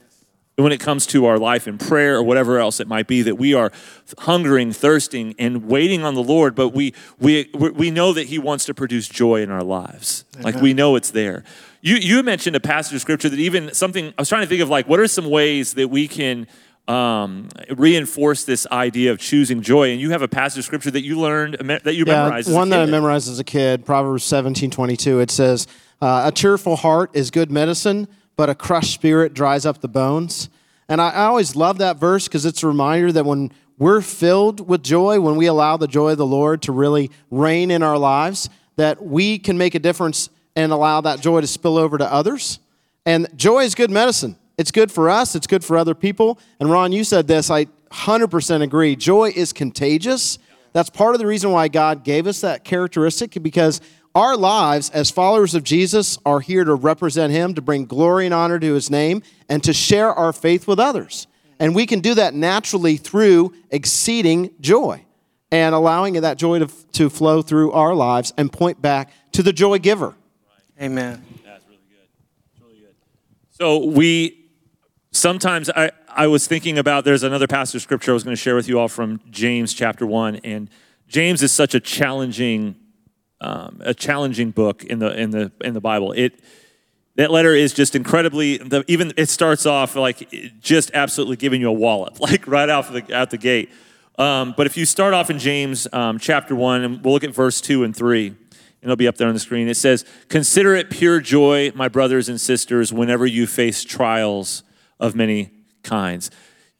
when 0.57 0.71
it 0.71 0.79
comes 0.79 1.05
to 1.05 1.25
our 1.25 1.37
life 1.37 1.67
in 1.67 1.77
prayer 1.77 2.15
or 2.15 2.23
whatever 2.23 2.59
else 2.59 2.79
it 2.79 2.87
might 2.87 3.07
be 3.07 3.21
that 3.21 3.35
we 3.35 3.53
are 3.53 3.71
hungering 4.19 4.71
thirsting 4.71 5.35
and 5.37 5.65
waiting 5.67 6.03
on 6.03 6.15
the 6.15 6.23
lord 6.23 6.55
but 6.55 6.69
we 6.69 6.93
we 7.19 7.49
we 7.53 7.91
know 7.91 8.13
that 8.13 8.27
he 8.27 8.39
wants 8.39 8.65
to 8.65 8.73
produce 8.73 9.07
joy 9.07 9.41
in 9.41 9.51
our 9.51 9.63
lives. 9.63 10.25
Amen. 10.35 10.53
like 10.53 10.61
we 10.61 10.73
know 10.73 10.95
it's 10.95 11.11
there. 11.11 11.43
You 11.81 11.95
you 11.95 12.23
mentioned 12.23 12.55
a 12.55 12.59
passage 12.59 12.95
of 12.95 13.01
scripture 13.01 13.29
that 13.29 13.39
even 13.39 13.73
something 13.73 14.07
i 14.17 14.21
was 14.21 14.29
trying 14.29 14.41
to 14.43 14.47
think 14.47 14.61
of 14.61 14.69
like 14.69 14.87
what 14.87 14.99
are 14.99 15.07
some 15.07 15.29
ways 15.29 15.73
that 15.73 15.89
we 15.89 16.07
can 16.07 16.47
um, 16.87 17.49
reinforce 17.75 18.43
this 18.45 18.67
idea 18.71 19.11
of 19.11 19.17
choosing 19.17 19.61
joy? 19.61 19.91
And 19.91 19.99
you 19.99 20.11
have 20.11 20.21
a 20.21 20.27
passage 20.27 20.59
of 20.59 20.65
scripture 20.65 20.91
that 20.91 21.01
you 21.01 21.19
learned 21.19 21.55
that 21.55 21.95
you 21.95 22.05
yeah, 22.05 22.23
memorized 22.23 22.53
one 22.53 22.69
that 22.69 22.81
i 22.81 22.85
memorized 22.85 23.27
as 23.29 23.39
a 23.39 23.43
kid 23.43 23.85
proverbs 23.85 24.23
17 24.23 24.69
22 24.69 25.19
it 25.19 25.31
says 25.31 25.67
uh, 26.01 26.23
a 26.25 26.31
cheerful 26.31 26.75
heart 26.75 27.09
is 27.13 27.31
good 27.31 27.51
medicine 27.51 28.07
but 28.35 28.49
a 28.49 28.55
crushed 28.55 28.93
spirit 28.93 29.33
dries 29.33 29.65
up 29.65 29.81
the 29.81 29.87
bones. 29.87 30.49
And 30.87 31.01
I, 31.01 31.25
always 31.25 31.55
love 31.55 31.79
that 31.79 31.97
verse 31.97 32.27
because 32.27 32.45
it's 32.45 32.63
a 32.63 32.67
reminder 32.67 33.11
that 33.11 33.25
when 33.25 33.51
we're 33.77 34.01
filled 34.01 34.67
with 34.67 34.83
joy, 34.83 35.19
when 35.19 35.35
we 35.35 35.47
allow 35.47 35.77
the 35.77 35.87
joy 35.87 36.11
of 36.11 36.17
the 36.17 36.25
Lord 36.25 36.61
to 36.63 36.71
really 36.71 37.11
reign 37.31 37.71
in 37.71 37.81
our 37.81 37.97
lives, 37.97 38.49
that 38.75 39.03
we 39.03 39.39
can 39.39 39.57
make 39.57 39.75
a 39.75 39.79
difference 39.79 40.29
and 40.55 40.71
allow 40.71 41.01
that 41.01 41.21
joy 41.21 41.41
to 41.41 41.47
spill 41.47 41.77
over 41.77 41.97
to 41.97 42.11
others. 42.11 42.59
And 43.05 43.27
joy 43.35 43.63
is 43.63 43.75
good 43.75 43.91
medicine. 43.91 44.35
It's 44.57 44.71
good 44.71 44.91
for 44.91 45.09
us, 45.09 45.35
it's 45.35 45.47
good 45.47 45.65
for 45.65 45.77
other 45.77 45.95
people. 45.95 46.39
And 46.59 46.71
Ron, 46.71 46.93
you 46.93 47.03
said 47.03 47.27
this, 47.27 47.51
I 47.51 47.65
100% 47.91 48.61
agree. 48.61 48.95
Joy 48.95 49.33
is 49.35 49.51
contagious. 49.51 50.39
That's 50.71 50.89
part 50.89 51.15
of 51.15 51.19
the 51.19 51.27
reason 51.27 51.51
why 51.51 51.67
God 51.67 52.03
gave 52.03 52.27
us 52.27 52.41
that 52.41 52.63
characteristic 52.63 53.31
because 53.41 53.81
our 54.15 54.37
lives 54.37 54.89
as 54.89 55.11
followers 55.11 55.53
of 55.53 55.63
Jesus 55.63 56.17
are 56.25 56.39
here 56.39 56.63
to 56.63 56.73
represent 56.73 57.33
Him, 57.33 57.53
to 57.53 57.61
bring 57.61 57.85
glory 57.85 58.25
and 58.25 58.33
honor 58.33 58.57
to 58.57 58.73
His 58.73 58.89
name, 58.89 59.21
and 59.49 59.63
to 59.63 59.73
share 59.73 60.11
our 60.11 60.33
faith 60.33 60.67
with 60.67 60.79
others. 60.79 61.27
And 61.59 61.75
we 61.75 61.85
can 61.85 61.99
do 61.99 62.15
that 62.15 62.33
naturally 62.33 62.97
through 62.97 63.53
exceeding 63.69 64.51
joy 64.61 65.05
and 65.51 65.75
allowing 65.75 66.13
that 66.13 66.37
joy 66.37 66.59
to, 66.59 66.67
to 66.93 67.09
flow 67.09 67.41
through 67.41 67.71
our 67.73 67.93
lives 67.93 68.33
and 68.37 68.51
point 68.51 68.81
back 68.81 69.11
to 69.33 69.43
the 69.43 69.53
joy 69.53 69.79
giver. 69.79 70.15
Amen. 70.81 71.23
That's 71.45 71.65
really 71.67 71.79
good. 71.89 72.65
really 72.65 72.79
good. 72.79 72.95
So 73.51 73.85
we 73.85 74.49
sometimes 75.11 75.69
I, 75.69 75.91
I 76.09 76.27
was 76.27 76.47
thinking 76.47 76.77
about 76.77 77.05
there's 77.05 77.23
another 77.23 77.47
passage 77.47 77.75
of 77.75 77.81
scripture 77.81 78.11
I 78.11 78.13
was 78.13 78.23
going 78.23 78.35
to 78.35 78.41
share 78.41 78.55
with 78.55 78.67
you 78.67 78.79
all 78.79 78.89
from 78.89 79.21
James 79.29 79.73
chapter 79.73 80.05
one, 80.05 80.37
and 80.37 80.69
James 81.07 81.41
is 81.41 81.51
such 81.51 81.73
a 81.75 81.79
challenging 81.79 82.75
um, 83.41 83.81
a 83.81 83.93
challenging 83.93 84.51
book 84.51 84.83
in 84.83 84.99
the 84.99 85.19
in 85.19 85.31
the 85.31 85.51
in 85.61 85.73
the 85.73 85.81
Bible. 85.81 86.11
It 86.13 86.39
that 87.15 87.31
letter 87.31 87.53
is 87.53 87.73
just 87.73 87.95
incredibly 87.95 88.57
the, 88.57 88.83
even 88.87 89.13
it 89.17 89.29
starts 89.29 89.65
off 89.65 89.95
like 89.95 90.29
just 90.59 90.91
absolutely 90.93 91.37
giving 91.37 91.61
you 91.61 91.69
a 91.69 91.73
wallop 91.73 92.19
like 92.19 92.47
right 92.47 92.69
out 92.69 92.91
the 92.91 93.15
out 93.15 93.31
the 93.31 93.37
gate. 93.37 93.69
Um, 94.17 94.53
but 94.55 94.65
if 94.65 94.77
you 94.77 94.85
start 94.85 95.13
off 95.13 95.29
in 95.29 95.39
James 95.39 95.87
um, 95.91 96.19
chapter 96.19 96.55
one, 96.55 96.83
and 96.83 97.03
we'll 97.03 97.13
look 97.13 97.23
at 97.23 97.33
verse 97.33 97.59
two 97.59 97.83
and 97.83 97.95
three, 97.95 98.27
and 98.27 98.37
it'll 98.81 98.95
be 98.95 99.07
up 99.07 99.17
there 99.17 99.27
on 99.27 99.33
the 99.33 99.39
screen. 99.39 99.67
It 99.67 99.75
says, 99.75 100.05
"Consider 100.29 100.75
it 100.75 100.89
pure 100.89 101.19
joy, 101.19 101.71
my 101.75 101.89
brothers 101.89 102.29
and 102.29 102.39
sisters, 102.39 102.93
whenever 102.93 103.25
you 103.25 103.45
face 103.47 103.83
trials 103.83 104.63
of 104.99 105.15
many 105.15 105.51
kinds, 105.83 106.31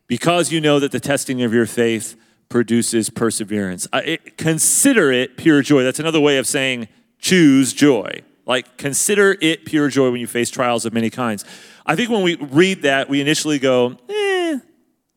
because 0.07 0.51
you 0.51 0.61
know 0.61 0.79
that 0.79 0.91
the 0.91 0.99
testing 0.99 1.41
of 1.41 1.53
your 1.53 1.65
faith." 1.65 2.15
Produces 2.49 3.09
perseverance. 3.09 3.87
it, 3.93 4.37
consider 4.37 5.11
it 5.11 5.37
pure 5.37 5.61
joy. 5.61 5.83
That's 5.83 5.99
another 5.99 6.19
way 6.19 6.37
of 6.37 6.47
saying 6.47 6.87
choose 7.19 7.73
joy. 7.73 8.21
Like, 8.45 8.77
consider 8.77 9.35
it 9.41 9.65
pure 9.65 9.89
joy 9.89 10.11
when 10.11 10.21
you 10.21 10.27
face 10.27 10.49
trials 10.49 10.85
of 10.85 10.93
many 10.93 11.09
kinds. 11.09 11.43
I 11.85 11.95
think 11.95 12.09
when 12.09 12.21
we 12.21 12.35
read 12.35 12.83
that, 12.83 13.09
we 13.09 13.19
initially 13.21 13.59
go, 13.59 13.97
eh, 14.09 14.59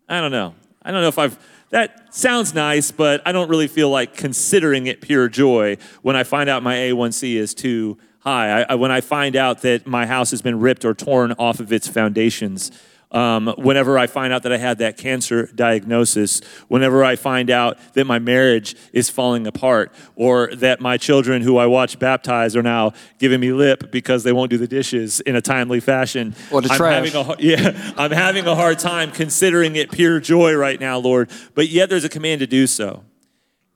I 0.08 0.20
don't 0.20 0.32
know. 0.32 0.54
I 0.82 0.90
don't 0.90 1.02
know 1.02 1.08
if 1.08 1.18
I've, 1.18 1.38
that 1.70 2.14
sounds 2.14 2.54
nice, 2.54 2.90
but 2.90 3.20
I 3.26 3.32
don't 3.32 3.50
really 3.50 3.68
feel 3.68 3.90
like 3.90 4.16
considering 4.16 4.86
it 4.86 5.02
pure 5.02 5.28
joy 5.28 5.76
when 6.00 6.16
I 6.16 6.24
find 6.24 6.48
out 6.48 6.62
my 6.62 6.76
A1C 6.76 7.34
is 7.34 7.52
too 7.52 7.98
high. 8.20 8.62
I, 8.62 8.66
I, 8.70 8.74
when 8.76 8.90
I 8.90 9.02
find 9.02 9.36
out 9.36 9.62
that 9.62 9.86
my 9.86 10.06
house 10.06 10.30
has 10.30 10.40
been 10.40 10.60
ripped 10.60 10.84
or 10.84 10.94
torn 10.94 11.32
off 11.32 11.60
of 11.60 11.72
its 11.72 11.86
foundations 11.88 12.70
um, 13.10 13.54
whenever 13.56 13.98
I 13.98 14.06
find 14.06 14.32
out 14.32 14.42
that 14.42 14.52
I 14.52 14.58
had 14.58 14.78
that 14.78 14.96
cancer 14.98 15.46
diagnosis, 15.54 16.40
whenever 16.68 17.02
I 17.02 17.16
find 17.16 17.50
out 17.50 17.78
that 17.94 18.04
my 18.04 18.18
marriage 18.18 18.76
is 18.92 19.08
falling 19.08 19.46
apart, 19.46 19.94
or 20.14 20.54
that 20.56 20.80
my 20.80 20.96
children 20.96 21.42
who 21.42 21.56
I 21.56 21.66
watch 21.66 21.98
baptize 21.98 22.54
are 22.54 22.62
now 22.62 22.92
giving 23.18 23.40
me 23.40 23.52
lip 23.52 23.90
because 23.90 24.24
they 24.24 24.32
won't 24.32 24.50
do 24.50 24.58
the 24.58 24.68
dishes 24.68 25.20
in 25.20 25.36
a 25.36 25.40
timely 25.40 25.80
fashion. 25.80 26.34
Or 26.50 26.60
the 26.60 26.70
I'm 26.70 26.76
trash. 26.76 27.12
Having 27.12 27.30
a, 27.30 27.42
yeah, 27.42 27.94
I'm 27.96 28.10
having 28.10 28.46
a 28.46 28.54
hard 28.54 28.78
time 28.78 29.10
considering 29.10 29.76
it 29.76 29.90
pure 29.90 30.20
joy 30.20 30.54
right 30.54 30.78
now, 30.78 30.98
Lord. 30.98 31.30
But 31.54 31.68
yet 31.68 31.88
there's 31.88 32.04
a 32.04 32.10
command 32.10 32.40
to 32.40 32.46
do 32.46 32.66
so. 32.66 33.04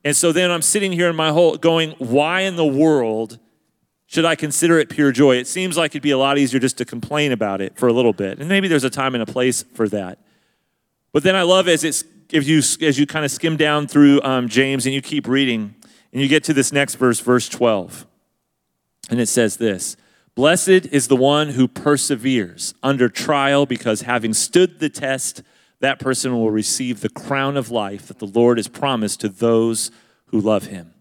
And 0.03 0.15
so 0.15 0.31
then 0.31 0.51
I'm 0.51 0.61
sitting 0.61 0.91
here 0.91 1.09
in 1.09 1.15
my 1.15 1.31
whole 1.31 1.57
going, 1.57 1.91
why 1.97 2.41
in 2.41 2.55
the 2.55 2.65
world 2.65 3.39
should 4.13 4.25
I 4.25 4.35
consider 4.35 4.77
it 4.77 4.89
pure 4.89 5.11
joy? 5.11 5.37
It 5.37 5.47
seems 5.47 5.75
like 5.75 5.93
it'd 5.93 6.03
be 6.03 6.11
a 6.11 6.19
lot 6.19 6.37
easier 6.37 6.59
just 6.59 6.77
to 6.77 6.85
complain 6.85 7.31
about 7.31 7.61
it 7.61 7.75
for 7.75 7.87
a 7.87 7.93
little 7.93 8.13
bit. 8.13 8.37
And 8.37 8.47
maybe 8.47 8.67
there's 8.67 8.83
a 8.83 8.89
time 8.91 9.15
and 9.15 9.23
a 9.23 9.25
place 9.25 9.63
for 9.73 9.89
that. 9.89 10.19
But 11.11 11.23
then 11.23 11.35
I 11.35 11.41
love 11.41 11.67
as 11.67 11.83
it's 11.83 12.03
if 12.31 12.47
you 12.47 12.59
as 12.59 12.99
you 12.99 13.07
kind 13.07 13.25
of 13.25 13.31
skim 13.31 13.57
down 13.57 13.87
through 13.87 14.21
um, 14.21 14.49
James 14.49 14.85
and 14.85 14.93
you 14.93 15.01
keep 15.01 15.27
reading 15.27 15.73
and 16.11 16.21
you 16.21 16.27
get 16.27 16.43
to 16.43 16.53
this 16.53 16.71
next 16.71 16.93
verse, 16.93 17.19
verse 17.21 17.49
12. 17.49 18.05
And 19.09 19.19
it 19.19 19.25
says 19.25 19.57
this 19.57 19.97
Blessed 20.35 20.69
is 20.91 21.07
the 21.07 21.15
one 21.15 21.49
who 21.49 21.67
perseveres 21.67 22.75
under 22.83 23.09
trial, 23.09 23.65
because 23.65 24.01
having 24.01 24.35
stood 24.35 24.79
the 24.79 24.89
test, 24.89 25.41
that 25.79 25.97
person 25.97 26.33
will 26.33 26.51
receive 26.51 27.01
the 27.01 27.09
crown 27.09 27.57
of 27.57 27.71
life 27.71 28.09
that 28.09 28.19
the 28.19 28.27
Lord 28.27 28.59
has 28.59 28.67
promised 28.67 29.21
to 29.21 29.29
those 29.29 29.89
who 30.27 30.39
love 30.39 30.65
him. 30.65 30.92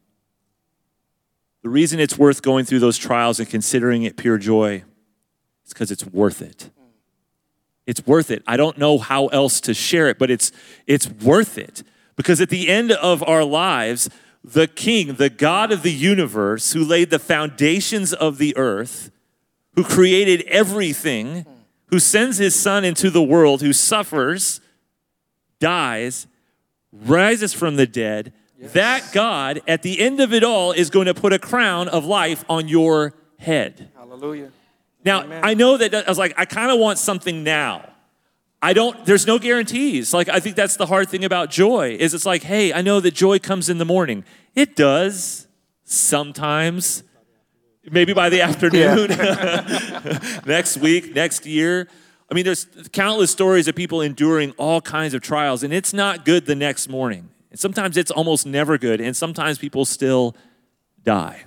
The 1.63 1.69
reason 1.69 2.01
it's 2.01 2.19
worth 2.19 2.43
going 2.43 2.65
through 2.65 2.81
those 2.81 2.99
trials 2.99 3.39
and 3.39 3.49
considering 3.49 4.03
it 4.03 4.17
pure 4.17 4.39
joy 4.39 4.85
is 5.65 5.73
because 5.73 5.91
it's 5.91 6.05
worth 6.05 6.43
it. 6.43 6.71
It's 7.87 8.05
worth 8.07 8.31
it. 8.31 8.43
I 8.47 8.57
don't 8.57 8.79
know 8.79 8.99
how 8.99 9.27
else 9.29 9.61
to 9.63 9.75
share 9.75 10.09
it, 10.09 10.19
but 10.19 10.31
it's, 10.31 10.53
it's 10.87 11.09
worth 11.09 11.59
it. 11.59 11.83
Because 12.17 12.41
at 12.41 12.49
the 12.49 12.69
end 12.69 12.93
of 12.93 13.23
our 13.23 13.45
lives, 13.45 14.09
the 14.45 14.67
king, 14.67 15.15
the 15.15 15.31
God 15.31 15.73
of 15.73 15.83
the 15.83 15.93
universe, 15.93 16.73
who 16.73 16.85
laid 16.85 17.11
the 17.11 17.19
foundations 17.19 18.13
of 18.13 18.39
the 18.39 18.57
earth, 18.57 19.11
who 19.75 19.85
created 19.85 20.43
everything, 20.49 21.47
who 21.87 21.99
sends 21.99 22.39
his 22.39 22.55
son 22.55 22.85
into 22.85 23.11
the 23.11 23.23
world, 23.23 23.63
who 23.63 23.73
suffers, 23.73 24.61
dies, 25.61 26.27
rises 26.93 27.53
from 27.53 27.77
the 27.77 27.87
dead, 27.87 28.33
yes. 28.63 28.73
that 28.73 29.11
God, 29.13 29.61
at 29.69 29.83
the 29.83 30.01
end 30.01 30.21
of 30.21 30.33
it 30.33 30.43
all, 30.43 30.73
is 30.73 30.89
going 30.89 31.07
to 31.07 31.15
put 31.15 31.33
a 31.33 31.39
crown 31.39 31.89
of 31.89 32.05
life 32.05 32.45
on 32.49 32.69
your 32.69 33.15
head. 33.39 33.91
Hallelujah. 33.97 34.51
Now, 35.05 35.23
Amen. 35.23 35.41
I 35.45 35.55
know 35.55 35.77
that 35.77 35.95
I 35.95 36.09
was 36.09 36.19
like, 36.19 36.35
I 36.39 36.45
kind 36.45 36.71
of 36.71 36.79
want 36.79 36.99
something 36.99 37.43
now. 37.43 37.89
I 38.63 38.73
don't, 38.73 39.05
there's 39.05 39.27
no 39.27 39.41
guarantees. 39.41 40.15
Like, 40.15 40.29
I 40.29 40.39
think 40.39 40.55
that's 40.55 40.77
the 40.77 40.87
hard 40.87 41.09
thing 41.09 41.25
about 41.25 41.51
joy 41.51 41.97
is 41.99 42.15
it's 42.15 42.25
like, 42.25 42.45
hey, 42.45 42.73
I 42.73 42.81
know 42.81 43.01
that 43.01 43.13
joy 43.13 43.41
comes 43.41 43.69
in 43.69 43.79
the 43.79 43.85
morning. 43.85 44.25
It 44.55 44.77
does 44.77 45.49
sometimes, 45.83 47.03
maybe 47.91 48.13
by 48.13 48.29
the 48.29 48.41
afternoon, 48.41 49.09
next 50.47 50.77
week, 50.77 51.13
next 51.13 51.45
year. 51.45 51.89
I 52.31 52.35
mean, 52.35 52.45
there's 52.45 52.67
countless 52.93 53.33
stories 53.33 53.67
of 53.67 53.75
people 53.75 54.01
enduring 54.01 54.53
all 54.53 54.81
kinds 54.81 55.13
of 55.13 55.23
trials, 55.23 55.65
and 55.65 55.73
it's 55.73 55.93
not 55.93 56.25
good 56.25 56.47
the 56.47 56.55
next 56.55 56.89
morning. 56.89 57.29
And 57.53 57.61
sometimes 57.61 57.99
it's 57.99 58.11
almost 58.11 58.47
never 58.47 58.79
good, 58.79 58.99
and 58.99 59.15
sometimes 59.15 59.59
people 59.59 59.85
still 59.85 60.35
die. 61.05 61.45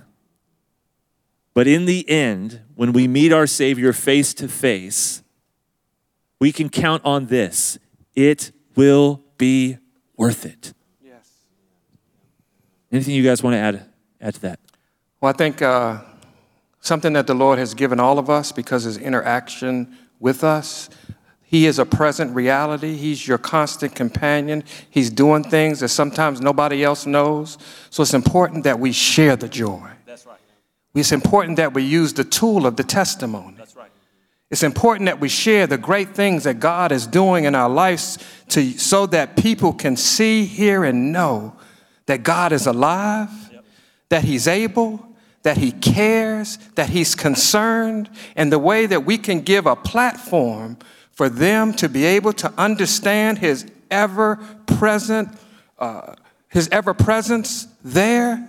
But 1.52 1.66
in 1.66 1.84
the 1.84 2.08
end, 2.08 2.60
when 2.76 2.92
we 2.92 3.08
meet 3.08 3.32
our 3.32 3.48
Savior 3.48 3.92
face 3.92 4.32
to 4.34 4.46
face, 4.46 5.24
we 6.38 6.52
can 6.52 6.68
count 6.68 7.04
on 7.04 7.26
this 7.26 7.78
it 8.14 8.52
will 8.76 9.24
be 9.36 9.78
worth 10.16 10.46
it. 10.46 10.72
Yes. 11.04 11.28
Anything 12.92 13.14
you 13.14 13.24
guys 13.24 13.42
want 13.42 13.54
to 13.54 13.58
add, 13.58 13.86
add 14.20 14.34
to 14.34 14.40
that? 14.42 14.60
Well, 15.20 15.30
I 15.30 15.36
think 15.36 15.60
uh, 15.60 16.02
something 16.80 17.14
that 17.14 17.26
the 17.26 17.34
Lord 17.34 17.58
has 17.58 17.74
given 17.74 17.98
all 17.98 18.20
of 18.20 18.30
us 18.30 18.52
because 18.52 18.84
his 18.84 18.96
interaction 18.96 19.96
with 20.20 20.44
us. 20.44 20.88
He 21.48 21.66
is 21.66 21.78
a 21.78 21.86
present 21.86 22.34
reality. 22.34 22.96
He's 22.96 23.26
your 23.26 23.38
constant 23.38 23.94
companion. 23.94 24.64
He's 24.90 25.10
doing 25.10 25.44
things 25.44 25.78
that 25.78 25.90
sometimes 25.90 26.40
nobody 26.40 26.82
else 26.82 27.06
knows. 27.06 27.56
So 27.88 28.02
it's 28.02 28.14
important 28.14 28.64
that 28.64 28.80
we 28.80 28.90
share 28.90 29.36
the 29.36 29.48
joy. 29.48 29.88
That's 30.04 30.26
right. 30.26 30.40
It's 30.92 31.12
important 31.12 31.56
that 31.58 31.72
we 31.72 31.84
use 31.84 32.14
the 32.14 32.24
tool 32.24 32.66
of 32.66 32.76
the 32.76 32.82
testimony. 32.82 33.54
That's 33.56 33.76
right. 33.76 33.90
It's 34.50 34.64
important 34.64 35.06
that 35.06 35.20
we 35.20 35.28
share 35.28 35.68
the 35.68 35.78
great 35.78 36.14
things 36.14 36.44
that 36.44 36.58
God 36.58 36.90
is 36.90 37.06
doing 37.06 37.44
in 37.44 37.54
our 37.54 37.68
lives 37.68 38.18
to, 38.48 38.72
so 38.72 39.06
that 39.06 39.36
people 39.36 39.72
can 39.72 39.96
see, 39.96 40.46
hear, 40.46 40.82
and 40.82 41.12
know 41.12 41.54
that 42.06 42.22
God 42.22 42.52
is 42.52 42.66
alive, 42.66 43.30
yep. 43.52 43.64
that 44.08 44.24
He's 44.24 44.48
able, 44.48 45.04
that 45.42 45.58
He 45.58 45.70
cares, 45.70 46.58
that 46.74 46.90
He's 46.90 47.14
concerned, 47.14 48.08
and 48.34 48.52
the 48.52 48.58
way 48.58 48.86
that 48.86 49.04
we 49.04 49.18
can 49.18 49.40
give 49.40 49.66
a 49.66 49.76
platform 49.76 50.78
for 51.16 51.28
them 51.28 51.72
to 51.74 51.88
be 51.88 52.04
able 52.04 52.32
to 52.34 52.52
understand 52.56 53.38
His 53.38 53.66
ever 53.90 54.36
present, 54.66 55.28
uh, 55.78 56.14
His 56.48 56.68
ever 56.70 56.94
presence 56.94 57.66
there 57.82 58.48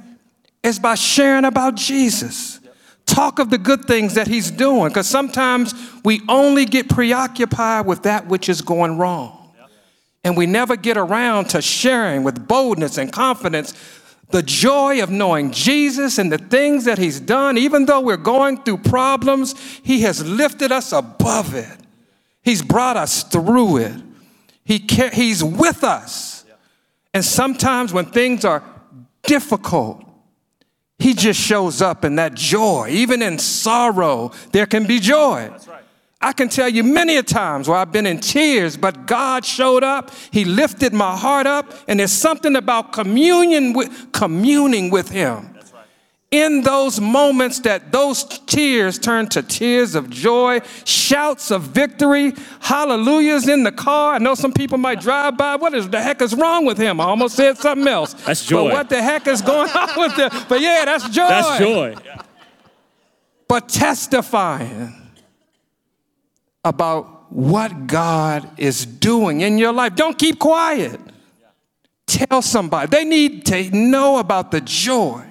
is 0.62 0.78
by 0.78 0.94
sharing 0.94 1.46
about 1.46 1.76
Jesus 1.76 2.60
talk 3.08 3.40
of 3.40 3.50
the 3.50 3.58
good 3.58 3.86
things 3.86 4.14
that 4.14 4.28
he's 4.28 4.52
doing 4.52 4.90
because 4.90 5.08
sometimes 5.08 5.74
we 6.04 6.22
only 6.30 6.66
get 6.66 6.88
preoccupied 6.90 7.86
with 7.86 8.04
that 8.04 8.28
which 8.28 8.50
is 8.50 8.62
going 8.62 8.98
wrong. 8.98 9.34
And 10.24 10.36
we 10.36 10.46
never 10.46 10.76
get 10.76 10.98
around 10.98 11.46
to 11.52 11.62
sharing 11.62 12.24
with 12.24 12.48
boldness 12.48 12.98
and 12.98 13.12
confidence 13.12 13.74
the 14.30 14.44
joy 14.44 15.02
of 15.02 15.10
knowing 15.10 15.52
Jesus 15.52 16.18
and 16.18 16.30
the 16.30 16.38
things 16.38 16.84
that 16.84 16.98
he's 16.98 17.22
done. 17.22 17.58
Even 17.58 17.86
though 17.86 18.02
we're 18.02 18.18
going 18.18 18.62
through 18.64 18.80
problems, 18.80 19.56
he 19.84 20.02
has 20.02 20.28
lifted 20.28 20.74
us 20.74 20.92
above 20.92 21.56
it, 21.56 21.78
he's 22.48 22.62
brought 22.62 22.96
us 22.96 23.24
through 23.24 23.76
it. 23.76 23.94
He 24.64 24.78
he's 25.14 25.44
with 25.44 25.84
us. 25.84 26.46
And 27.14 27.24
sometimes 27.24 27.92
when 27.92 28.06
things 28.06 28.46
are 28.46 28.64
difficult, 29.24 30.02
he 30.98 31.14
just 31.14 31.40
shows 31.40 31.82
up 31.82 32.06
in 32.06 32.16
that 32.16 32.36
joy. 32.36 32.88
Even 32.90 33.22
in 33.22 33.38
sorrow, 33.38 34.32
there 34.54 34.66
can 34.66 34.88
be 34.88 35.02
joy. 35.02 35.50
Right. 35.50 35.84
I 36.22 36.32
can 36.32 36.48
tell 36.48 36.70
you 36.70 36.84
many 36.84 37.18
a 37.18 37.24
times 37.24 37.68
where 37.68 37.78
I've 37.78 37.92
been 37.92 38.08
in 38.08 38.20
tears, 38.20 38.78
but 38.78 39.06
God 39.06 39.44
showed 39.44 39.84
up. 39.84 40.12
He 40.32 40.46
lifted 40.46 40.94
my 40.94 41.18
heart 41.18 41.48
up, 41.48 41.74
and 41.88 42.00
there's 42.00 42.14
something 42.14 42.56
about 42.56 42.94
communion 42.94 43.74
with, 43.74 44.12
communing 44.14 44.90
with 44.90 45.10
Him 45.10 45.57
in 46.30 46.62
those 46.62 47.00
moments 47.00 47.62
that 47.62 47.92
those 47.92 48.26
tears 48.40 49.00
turn 49.00 49.28
to 49.30 49.42
tears 49.42 49.96
of 49.96 50.10
joy, 50.10 50.60
shouts 50.84 51.52
of 51.52 51.64
victory, 51.64 52.34
hallelujahs 52.60 53.48
in 53.48 53.64
the 53.64 53.72
car. 53.72 54.16
I 54.16 54.18
know 54.18 54.36
some 54.36 54.52
people 54.52 54.78
might 54.78 55.00
drive 55.00 55.38
by. 55.38 55.56
What 55.56 55.74
is 55.74 55.90
the 55.90 56.02
heck 56.02 56.22
is 56.22 56.36
wrong 56.36 56.66
with 56.66 56.78
him? 56.78 57.00
I 57.00 57.06
almost 57.06 57.36
said 57.36 57.58
something 57.58 57.88
else. 57.88 58.14
That's 58.14 58.46
joy. 58.46 58.66
But 58.66 58.74
what 58.74 58.90
the 58.90 59.02
heck 59.02 59.26
is 59.28 59.42
going 59.42 59.70
on 59.70 59.90
with 59.96 60.14
him? 60.16 60.30
But 60.50 60.60
yeah, 60.60 60.84
that's 60.84 61.08
joy. 61.10 61.28
That's 61.28 61.60
joy. 61.60 61.96
But 63.48 63.70
testifying 63.70 64.94
about 66.66 67.32
what 67.32 67.88
God 67.88 68.50
is 68.58 68.86
doing 68.86 69.42
in 69.42 69.58
your 69.58 69.72
life. 69.72 69.96
Don't 69.96 70.20
keep 70.20 70.40
quiet. 70.40 71.00
Tell 72.06 72.42
somebody. 72.42 72.90
They 72.90 73.06
need 73.06 73.46
to 73.46 73.70
know 73.72 74.18
about 74.18 74.52
the 74.52 74.60
joy 74.60 75.27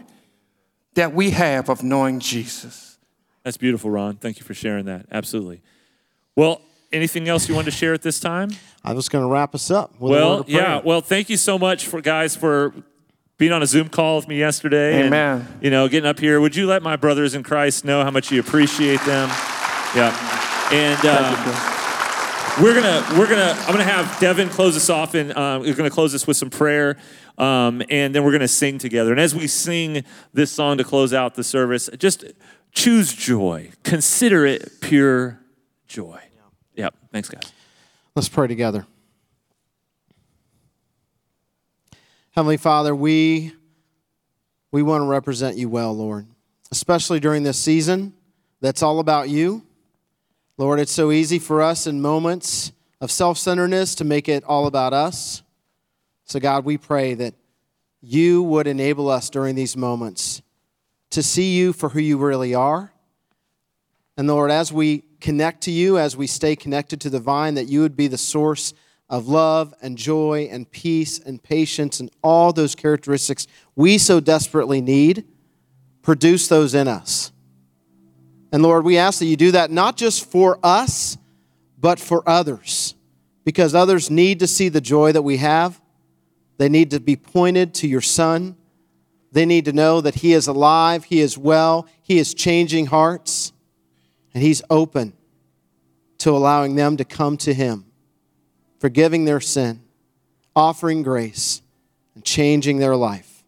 that 0.97 1.15
we 1.15 1.31
have 1.31 1.69
of 1.69 1.83
knowing 1.83 2.21
Jesus. 2.21 2.99
That's 3.45 3.57
beautiful, 3.57 3.91
Ron. 3.91 4.17
Thank 4.17 4.39
you 4.39 4.45
for 4.45 4.55
sharing 4.55 4.87
that. 4.87 5.07
Absolutely. 5.13 5.63
Well, 6.35 6.61
anything 6.93 7.29
else 7.29 7.49
you 7.49 7.55
want 7.55 7.67
to 7.67 7.71
share 7.71 7.95
at 7.95 8.03
this 8.03 8.19
time? 8.19 8.51
I 8.85 8.93
was 8.93 9.09
going 9.09 9.25
to 9.25 9.31
wrap 9.31 9.55
us 9.55 9.71
up. 9.71 9.95
well, 10.01 10.45
yeah. 10.49 10.81
Well, 10.85 11.01
thank 11.01 11.31
you 11.31 11.37
so 11.37 11.59
much 11.59 11.87
for 11.87 12.01
guys 12.01 12.35
for 12.35 12.75
being 13.39 13.53
on 13.53 13.63
a 13.63 13.67
Zoom 13.67 13.89
call 13.89 14.17
with 14.17 14.29
me 14.29 14.39
yesterday. 14.39 15.05
Amen. 15.07 15.41
And, 15.41 15.63
you 15.63 15.71
know, 15.71 15.89
getting 15.89 16.09
up 16.09 16.19
here. 16.19 16.41
Would 16.41 16.57
you 16.57 16.67
let 16.67 16.83
my 16.83 16.97
brothers 16.97 17.35
in 17.35 17.43
Christ 17.43 17.85
know 17.85 18.03
how 18.03 18.11
much 18.11 18.33
you 18.33 18.41
appreciate 18.41 19.01
them? 19.03 19.29
Yeah. 19.95 20.69
And 20.73 20.99
uh, 21.05 21.76
we're 22.63 22.75
gonna 22.75 23.19
we're 23.19 23.29
gonna 23.29 23.55
I'm 23.61 23.73
gonna 23.73 23.85
have 23.85 24.19
Devin 24.21 24.49
close 24.49 24.77
us 24.77 24.89
off, 24.89 25.15
and 25.15 25.33
uh, 25.33 25.59
we're 25.61 25.75
gonna 25.75 25.91
close 25.91 26.13
this 26.13 26.27
with 26.27 26.37
some 26.37 26.51
prayer. 26.51 26.97
Um, 27.39 27.83
and 27.91 28.15
then 28.15 28.25
we're 28.25 28.31
going 28.31 28.41
to 28.41 28.49
sing 28.49 28.79
together. 28.79 29.11
And 29.11 29.21
as 29.21 29.35
we 29.35 29.47
sing 29.47 30.05
this 30.33 30.51
song 30.51 30.79
to 30.79 30.85
close 30.85 31.13
out 31.13 31.35
the 31.35 31.45
service, 31.45 31.91
just 31.99 32.25
choose 32.73 33.13
joy. 33.13 33.71
Consider 33.83 34.47
it 34.47 34.81
pure 34.81 35.39
joy. 35.87 36.21
Yep. 36.77 36.95
Thanks, 37.13 37.29
guys. 37.29 37.53
Let's 38.15 38.29
pray 38.29 38.47
together. 38.47 38.87
Heavenly 42.31 42.57
Father, 42.57 42.95
we, 42.95 43.53
we 44.73 44.83
want 44.83 45.03
to 45.03 45.07
represent 45.07 45.57
you 45.57 45.69
well, 45.69 45.95
Lord, 45.95 46.27
especially 46.71 47.21
during 47.21 47.43
this 47.43 47.59
season 47.59 48.15
that's 48.61 48.83
all 48.83 48.99
about 48.99 49.29
you. 49.29 49.63
Lord, 50.59 50.81
it's 50.81 50.93
so 50.93 51.13
easy 51.13 51.39
for 51.39 51.61
us 51.61 51.87
in 51.87 52.01
moments 52.01 52.73
of 53.01 53.11
self 53.11 53.37
centeredness 53.37 53.95
to 53.97 54.05
make 54.05 54.29
it 54.29 54.43
all 54.45 54.67
about 54.67 54.95
us. 54.95 55.43
So, 56.25 56.41
God, 56.41 56.65
we 56.65 56.79
pray 56.79 57.15
that 57.15 57.35
you 58.01 58.43
would 58.43 58.67
enable 58.67 59.11
us 59.11 59.29
during 59.29 59.55
these 59.55 59.77
moments 59.77 60.41
to 61.11 61.23
see 61.23 61.55
you 61.57 61.73
for 61.73 61.91
who 61.91 62.01
you 62.01 62.17
really 62.17 62.55
are. 62.55 62.93
And 64.17 64.29
Lord, 64.29 64.51
as 64.51 64.73
we 64.73 65.05
connect 65.21 65.63
to 65.63 65.71
you, 65.71 65.99
as 65.99 66.17
we 66.17 66.27
stay 66.27 66.57
connected 66.57 67.01
to 67.03 67.11
the 67.11 67.21
vine, 67.21 67.55
that 67.55 67.69
you 67.69 67.81
would 67.81 67.97
be 67.97 68.09
the 68.09 68.19
source 68.19 68.73
of 69.09 69.29
love 69.29 69.75
and 69.83 69.97
joy 69.97 70.49
and 70.51 70.71
peace 70.71 71.19
and 71.19 71.43
patience 71.43 72.01
and 72.01 72.11
all 72.23 72.53
those 72.53 72.75
characteristics 72.75 73.47
we 73.75 73.99
so 73.99 74.21
desperately 74.21 74.81
need. 74.81 75.25
Produce 76.03 76.49
those 76.49 76.75
in 76.75 76.89
us. 76.89 77.33
And 78.57 78.63
Lord, 78.63 78.87
we 78.87 78.97
ask 78.97 79.19
that 79.19 79.27
you 79.27 79.37
do 79.37 79.51
that 79.51 79.71
not 79.71 79.99
just 79.99 80.31
for 80.31 80.59
us, 80.63 81.19
but 81.79 82.01
for 82.01 82.27
others, 82.27 82.95
because 83.45 83.75
others 83.75 84.11
need 84.11 84.39
to 84.39 84.47
see 84.47 84.71
the 84.71 84.81
joy 84.81 85.13
that 85.13 85.21
we 85.21 85.37
have. 85.37 85.79
They 86.57 86.71
need 86.71 86.93
to 86.93 86.99
be 86.99 87.17
pointed 87.17 87.75
to 87.75 87.87
your 87.87 88.01
Son. 88.01 88.57
They 89.31 89.45
need 89.45 89.67
to 89.67 89.75
know 89.75 90.01
that 90.01 90.15
He 90.15 90.33
is 90.33 90.47
alive, 90.47 91.05
He 91.05 91.21
is 91.21 91.37
well, 91.37 91.87
He 92.01 92.17
is 92.17 92.33
changing 92.33 92.87
hearts, 92.87 93.53
and 94.33 94.43
He's 94.43 94.63
open 94.71 95.13
to 96.17 96.31
allowing 96.31 96.77
them 96.77 96.97
to 96.97 97.05
come 97.05 97.37
to 97.37 97.53
Him, 97.53 97.85
forgiving 98.81 99.27
their 99.27 99.41
sin, 99.41 99.83
offering 100.55 101.03
grace, 101.03 101.61
and 102.15 102.25
changing 102.25 102.79
their 102.79 102.97
life. 102.97 103.45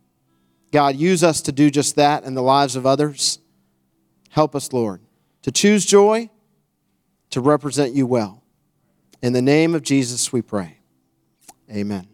God, 0.70 0.96
use 0.96 1.24
us 1.24 1.40
to 1.40 1.52
do 1.52 1.70
just 1.70 1.96
that 1.96 2.24
in 2.24 2.34
the 2.34 2.42
lives 2.42 2.76
of 2.76 2.84
others. 2.84 3.38
Help 4.30 4.54
us, 4.54 4.72
Lord, 4.72 5.00
to 5.42 5.50
choose 5.50 5.84
joy, 5.84 6.30
to 7.30 7.40
represent 7.40 7.94
you 7.94 8.06
well. 8.06 8.42
In 9.22 9.32
the 9.32 9.42
name 9.42 9.74
of 9.74 9.82
Jesus, 9.82 10.32
we 10.32 10.42
pray. 10.42 10.78
Amen. 11.70 12.06